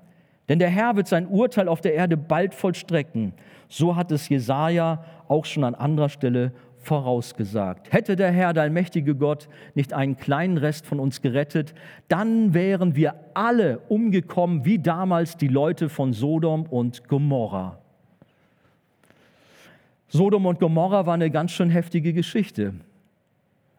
[0.49, 3.33] Denn der Herr wird sein Urteil auf der Erde bald vollstrecken.
[3.69, 6.51] So hat es Jesaja auch schon an anderer Stelle
[6.83, 7.93] vorausgesagt.
[7.93, 11.73] Hätte der Herr, der allmächtige Gott, nicht einen kleinen Rest von uns gerettet,
[12.09, 17.79] dann wären wir alle umgekommen, wie damals die Leute von Sodom und Gomorra.
[20.09, 22.73] Sodom und Gomorra war eine ganz schön heftige Geschichte.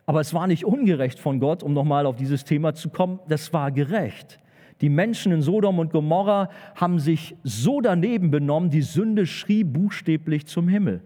[0.06, 3.52] Aber es war nicht ungerecht von Gott, um nochmal auf dieses Thema zu kommen, das
[3.52, 4.40] war gerecht.
[4.84, 10.44] Die Menschen in Sodom und Gomorra haben sich so daneben benommen, die Sünde schrie buchstäblich
[10.44, 11.00] zum Himmel.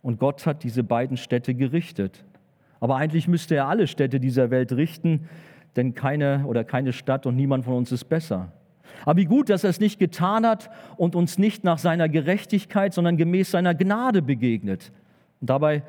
[0.00, 2.24] Und Gott hat diese beiden Städte gerichtet.
[2.80, 5.28] Aber eigentlich müsste er alle Städte dieser Welt richten,
[5.76, 8.50] denn keine oder keine Stadt und niemand von uns ist besser.
[9.04, 12.94] Aber wie gut, dass er es nicht getan hat und uns nicht nach seiner Gerechtigkeit,
[12.94, 14.90] sondern gemäß seiner Gnade begegnet.
[15.42, 15.82] Und dabei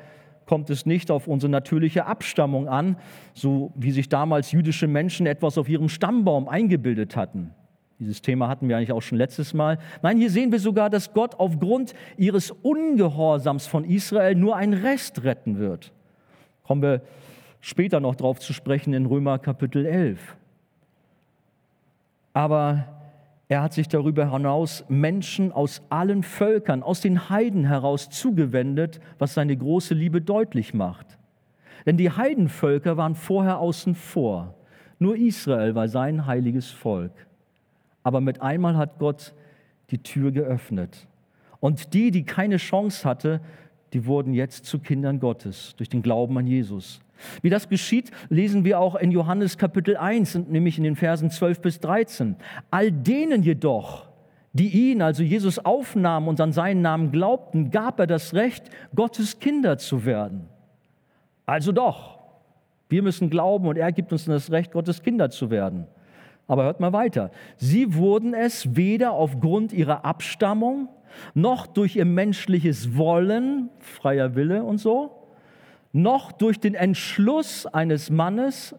[0.46, 2.96] kommt es nicht auf unsere natürliche Abstammung an,
[3.32, 7.50] so wie sich damals jüdische Menschen etwas auf ihrem Stammbaum eingebildet hatten.
[7.98, 9.78] Dieses Thema hatten wir eigentlich auch schon letztes Mal.
[10.02, 15.22] Nein, hier sehen wir sogar, dass Gott aufgrund ihres Ungehorsams von Israel nur einen Rest
[15.22, 15.92] retten wird.
[16.64, 17.02] Kommen wir
[17.60, 20.36] später noch drauf zu sprechen in Römer Kapitel 11.
[22.32, 23.03] Aber
[23.54, 29.34] er hat sich darüber hinaus Menschen aus allen Völkern, aus den Heiden heraus zugewendet, was
[29.34, 31.18] seine große Liebe deutlich macht.
[31.86, 34.56] Denn die Heidenvölker waren vorher außen vor.
[34.98, 37.12] Nur Israel war sein heiliges Volk.
[38.02, 39.34] Aber mit einmal hat Gott
[39.90, 41.06] die Tür geöffnet.
[41.60, 43.40] Und die, die keine Chance hatte,
[43.92, 47.03] die wurden jetzt zu Kindern Gottes durch den Glauben an Jesus.
[47.42, 51.60] Wie das geschieht, lesen wir auch in Johannes Kapitel 1, nämlich in den Versen 12
[51.60, 52.36] bis 13.
[52.70, 54.08] All denen jedoch,
[54.52, 59.38] die ihn, also Jesus, aufnahmen und an seinen Namen glaubten, gab er das Recht, Gottes
[59.38, 60.48] Kinder zu werden.
[61.46, 62.14] Also doch,
[62.88, 65.86] Wir müssen glauben und er gibt uns das Recht, Gottes Kinder zu werden.
[66.46, 67.30] Aber hört mal weiter.
[67.56, 70.88] Sie wurden es weder aufgrund ihrer Abstammung
[71.32, 75.10] noch durch ihr menschliches Wollen, freier Wille und so,
[75.94, 78.74] noch durch den Entschluss eines Mannes.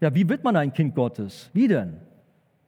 [0.00, 1.50] Ja, wie wird man ein Kind Gottes?
[1.52, 1.98] Wie denn?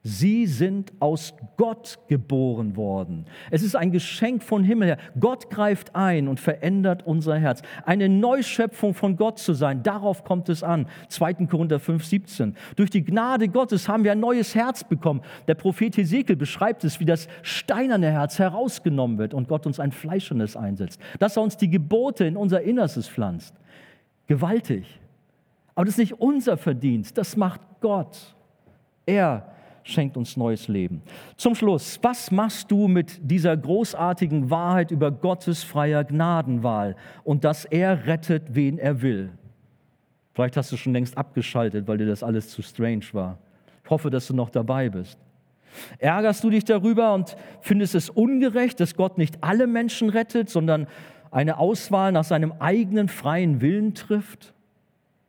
[0.01, 3.25] Sie sind aus Gott geboren worden.
[3.51, 4.97] Es ist ein Geschenk von Himmel her.
[5.19, 7.61] Gott greift ein und verändert unser Herz.
[7.85, 10.87] Eine Neuschöpfung von Gott zu sein, darauf kommt es an.
[11.09, 11.33] 2.
[11.47, 12.55] Korinther 5, 17.
[12.77, 15.21] Durch die Gnade Gottes haben wir ein neues Herz bekommen.
[15.49, 19.91] Der Prophet Hesekiel beschreibt es, wie das steinerne Herz herausgenommen wird und Gott uns ein
[19.91, 21.01] fleischernes einsetzt.
[21.19, 23.53] Dass er uns die Gebote in unser Innerstes pflanzt.
[24.27, 24.85] Gewaltig.
[25.75, 28.17] Aber das ist nicht unser Verdienst, das macht Gott.
[29.05, 29.58] Er
[29.89, 31.01] schenkt uns neues Leben.
[31.35, 37.65] Zum Schluss, was machst du mit dieser großartigen Wahrheit über Gottes freier Gnadenwahl und dass
[37.65, 39.31] er rettet, wen er will?
[40.33, 43.37] Vielleicht hast du schon längst abgeschaltet, weil dir das alles zu strange war.
[43.83, 45.17] Ich hoffe, dass du noch dabei bist.
[45.97, 50.87] Ärgerst du dich darüber und findest es ungerecht, dass Gott nicht alle Menschen rettet, sondern
[51.31, 54.53] eine Auswahl nach seinem eigenen freien Willen trifft?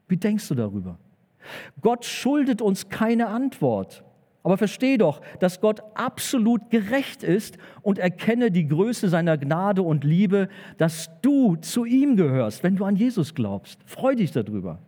[0.09, 0.99] Wie denkst du darüber?
[1.81, 4.05] Gott schuldet uns keine Antwort.
[4.43, 10.03] Aber versteh doch, dass Gott absolut gerecht ist und erkenne die Größe seiner Gnade und
[10.03, 13.81] Liebe, dass du zu ihm gehörst, wenn du an Jesus glaubst.
[13.85, 14.79] Freu dich darüber.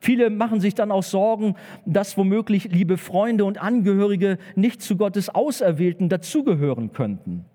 [0.00, 1.56] Viele machen sich dann auch Sorgen,
[1.86, 7.46] dass womöglich liebe Freunde und Angehörige nicht zu Gottes Auserwählten dazugehören könnten.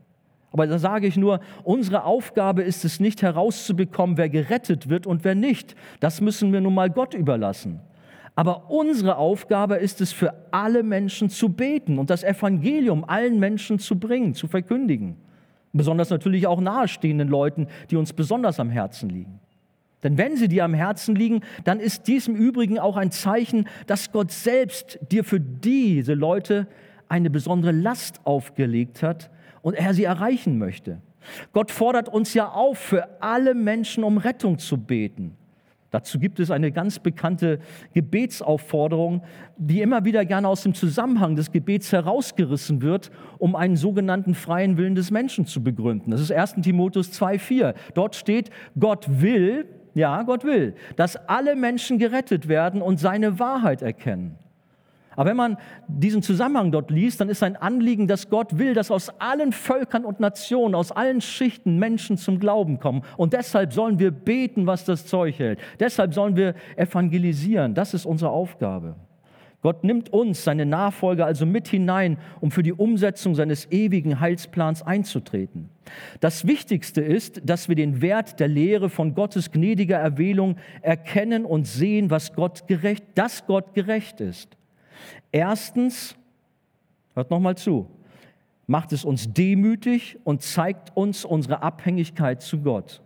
[0.52, 5.24] Aber da sage ich nur, unsere Aufgabe ist es nicht herauszubekommen, wer gerettet wird und
[5.24, 5.76] wer nicht.
[6.00, 7.82] Das müssen wir nun mal Gott überlassen.
[8.40, 13.80] Aber unsere Aufgabe ist es, für alle Menschen zu beten und das Evangelium allen Menschen
[13.80, 15.18] zu bringen, zu verkündigen.
[15.74, 19.42] Besonders natürlich auch nahestehenden Leuten, die uns besonders am Herzen liegen.
[20.04, 23.68] Denn wenn sie dir am Herzen liegen, dann ist dies im Übrigen auch ein Zeichen,
[23.88, 26.66] dass Gott selbst dir für diese Leute
[27.10, 29.32] eine besondere Last aufgelegt hat
[29.62, 31.02] und er sie erreichen möchte.
[31.52, 35.36] Gott fordert uns ja auf, für alle Menschen um Rettung zu beten.
[35.92, 37.60] Dazu gibt es eine ganz bekannte
[37.94, 39.24] Gebetsaufforderung,
[39.58, 43.10] die immer wieder gerne aus dem Zusammenhang des Gebets herausgerissen wird,
[43.40, 46.12] um einen sogenannten freien Willen des Menschen zu begründen.
[46.12, 47.74] Das ist 1 Timotheus 2,4.
[47.96, 49.66] Dort steht, Gott will,
[49.96, 54.38] ja, Gott will, dass alle Menschen gerettet werden und seine Wahrheit erkennen.
[55.20, 55.58] Aber wenn man
[55.90, 60.06] diesen Zusammenhang dort liest, dann ist ein Anliegen, dass Gott will, dass aus allen Völkern
[60.06, 63.02] und Nationen, aus allen Schichten Menschen zum Glauben kommen.
[63.18, 65.60] Und deshalb sollen wir beten, was das Zeug hält.
[65.78, 67.74] Deshalb sollen wir evangelisieren.
[67.74, 68.96] Das ist unsere Aufgabe.
[69.62, 74.84] Gott nimmt uns, seine Nachfolger, also mit hinein, um für die Umsetzung seines ewigen Heilsplans
[74.84, 75.70] einzutreten.
[76.22, 81.68] Das Wichtigste ist, dass wir den Wert der Lehre von Gottes gnädiger Erwählung erkennen und
[81.68, 84.56] sehen, was Gott gerecht, dass Gott gerecht ist.
[85.32, 86.16] Erstens,
[87.14, 87.89] hört nochmal zu,
[88.68, 93.02] macht es uns demütig und zeigt uns unsere Abhängigkeit zu Gott.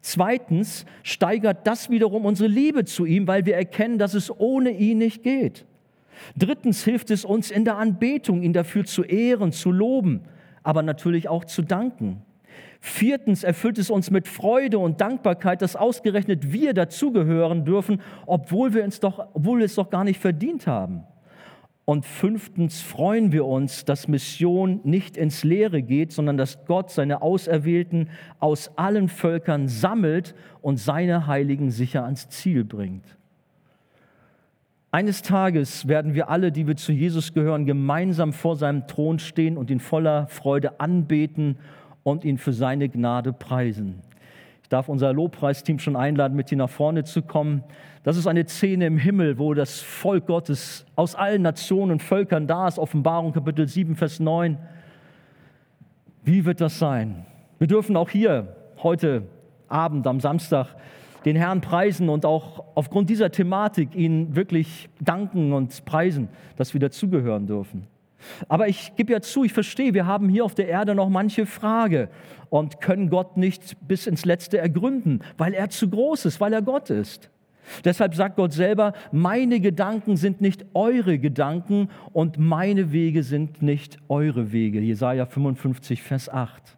[0.00, 4.98] Zweitens steigert das wiederum unsere Liebe zu ihm, weil wir erkennen, dass es ohne ihn
[4.98, 5.64] nicht geht.
[6.36, 10.22] Drittens hilft es uns in der Anbetung, ihn dafür zu ehren, zu loben,
[10.62, 12.22] aber natürlich auch zu danken.
[12.86, 18.84] Viertens erfüllt es uns mit Freude und Dankbarkeit, dass ausgerechnet wir dazugehören dürfen, obwohl wir,
[18.84, 21.04] uns doch, obwohl wir es doch gar nicht verdient haben.
[21.86, 27.22] Und fünftens freuen wir uns, dass Mission nicht ins Leere geht, sondern dass Gott seine
[27.22, 33.16] Auserwählten aus allen Völkern sammelt und seine Heiligen sicher ans Ziel bringt.
[34.90, 39.56] Eines Tages werden wir alle, die wir zu Jesus gehören, gemeinsam vor seinem Thron stehen
[39.56, 41.56] und ihn voller Freude anbeten
[42.04, 44.00] und ihn für seine Gnade preisen.
[44.62, 47.64] Ich darf unser Lobpreisteam schon einladen, mit hier nach vorne zu kommen.
[48.02, 52.46] Das ist eine Szene im Himmel, wo das Volk Gottes aus allen Nationen und Völkern
[52.46, 52.78] da ist.
[52.78, 54.56] Offenbarung Kapitel 7, Vers 9.
[56.22, 57.26] Wie wird das sein?
[57.58, 59.24] Wir dürfen auch hier heute
[59.68, 60.76] Abend am Samstag
[61.24, 66.80] den Herrn preisen und auch aufgrund dieser Thematik ihn wirklich danken und preisen, dass wir
[66.80, 67.86] dazugehören dürfen.
[68.48, 71.46] Aber ich gebe ja zu, ich verstehe, wir haben hier auf der Erde noch manche
[71.46, 72.08] Frage
[72.50, 76.62] und können Gott nicht bis ins Letzte ergründen, weil er zu groß ist, weil er
[76.62, 77.30] Gott ist.
[77.84, 83.98] Deshalb sagt Gott selber, meine Gedanken sind nicht eure Gedanken und meine Wege sind nicht
[84.08, 84.80] eure Wege.
[84.80, 86.76] Jesaja 55, Vers 8.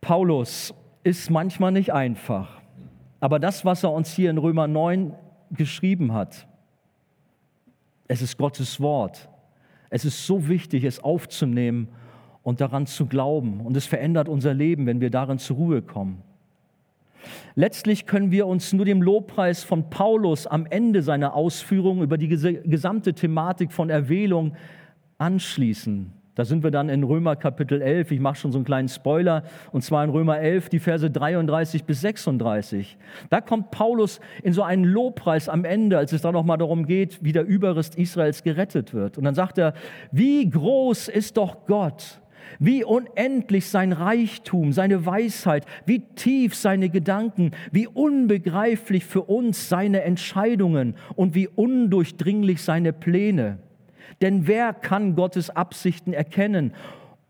[0.00, 0.74] Paulus
[1.04, 2.60] ist manchmal nicht einfach,
[3.20, 5.14] aber das, was er uns hier in Römer 9
[5.50, 6.46] geschrieben hat,
[8.08, 9.28] es ist Gottes Wort.
[9.90, 11.88] Es ist so wichtig, es aufzunehmen
[12.42, 13.60] und daran zu glauben.
[13.60, 16.22] Und es verändert unser Leben, wenn wir darin zur Ruhe kommen.
[17.54, 22.28] Letztlich können wir uns nur dem Lobpreis von Paulus am Ende seiner Ausführungen über die
[22.28, 24.54] gesamte Thematik von Erwählung
[25.18, 26.12] anschließen.
[26.38, 28.12] Da sind wir dann in Römer Kapitel 11.
[28.12, 29.42] Ich mache schon so einen kleinen Spoiler.
[29.72, 32.96] Und zwar in Römer 11, die Verse 33 bis 36.
[33.28, 37.24] Da kommt Paulus in so einen Lobpreis am Ende, als es dann nochmal darum geht,
[37.24, 39.18] wie der Überrest Israels gerettet wird.
[39.18, 39.74] Und dann sagt er,
[40.12, 42.20] wie groß ist doch Gott
[42.60, 50.02] wie unendlich sein Reichtum, seine Weisheit, wie tief seine Gedanken, wie unbegreiflich für uns seine
[50.02, 53.58] Entscheidungen und wie undurchdringlich seine Pläne.
[54.20, 56.72] Denn wer kann Gottes Absichten erkennen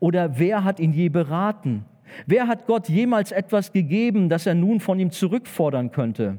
[0.00, 1.84] oder wer hat ihn je beraten?
[2.26, 6.38] Wer hat Gott jemals etwas gegeben, das er nun von ihm zurückfordern könnte?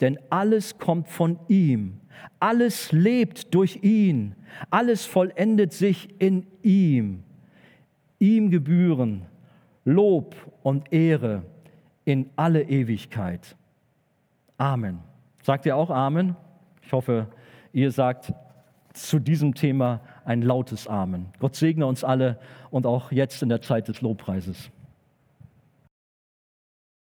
[0.00, 2.00] Denn alles kommt von ihm,
[2.38, 4.34] alles lebt durch ihn,
[4.70, 7.22] alles vollendet sich in ihm.
[8.18, 9.22] Ihm gebühren
[9.84, 11.42] Lob und Ehre
[12.04, 13.56] in alle Ewigkeit.
[14.58, 14.98] Amen.
[15.42, 16.34] Sagt ihr auch Amen?
[16.82, 17.28] Ich hoffe,
[17.72, 18.32] ihr sagt
[18.96, 21.26] zu diesem Thema ein lautes Amen.
[21.38, 22.38] Gott segne uns alle
[22.70, 24.70] und auch jetzt in der Zeit des Lobpreises.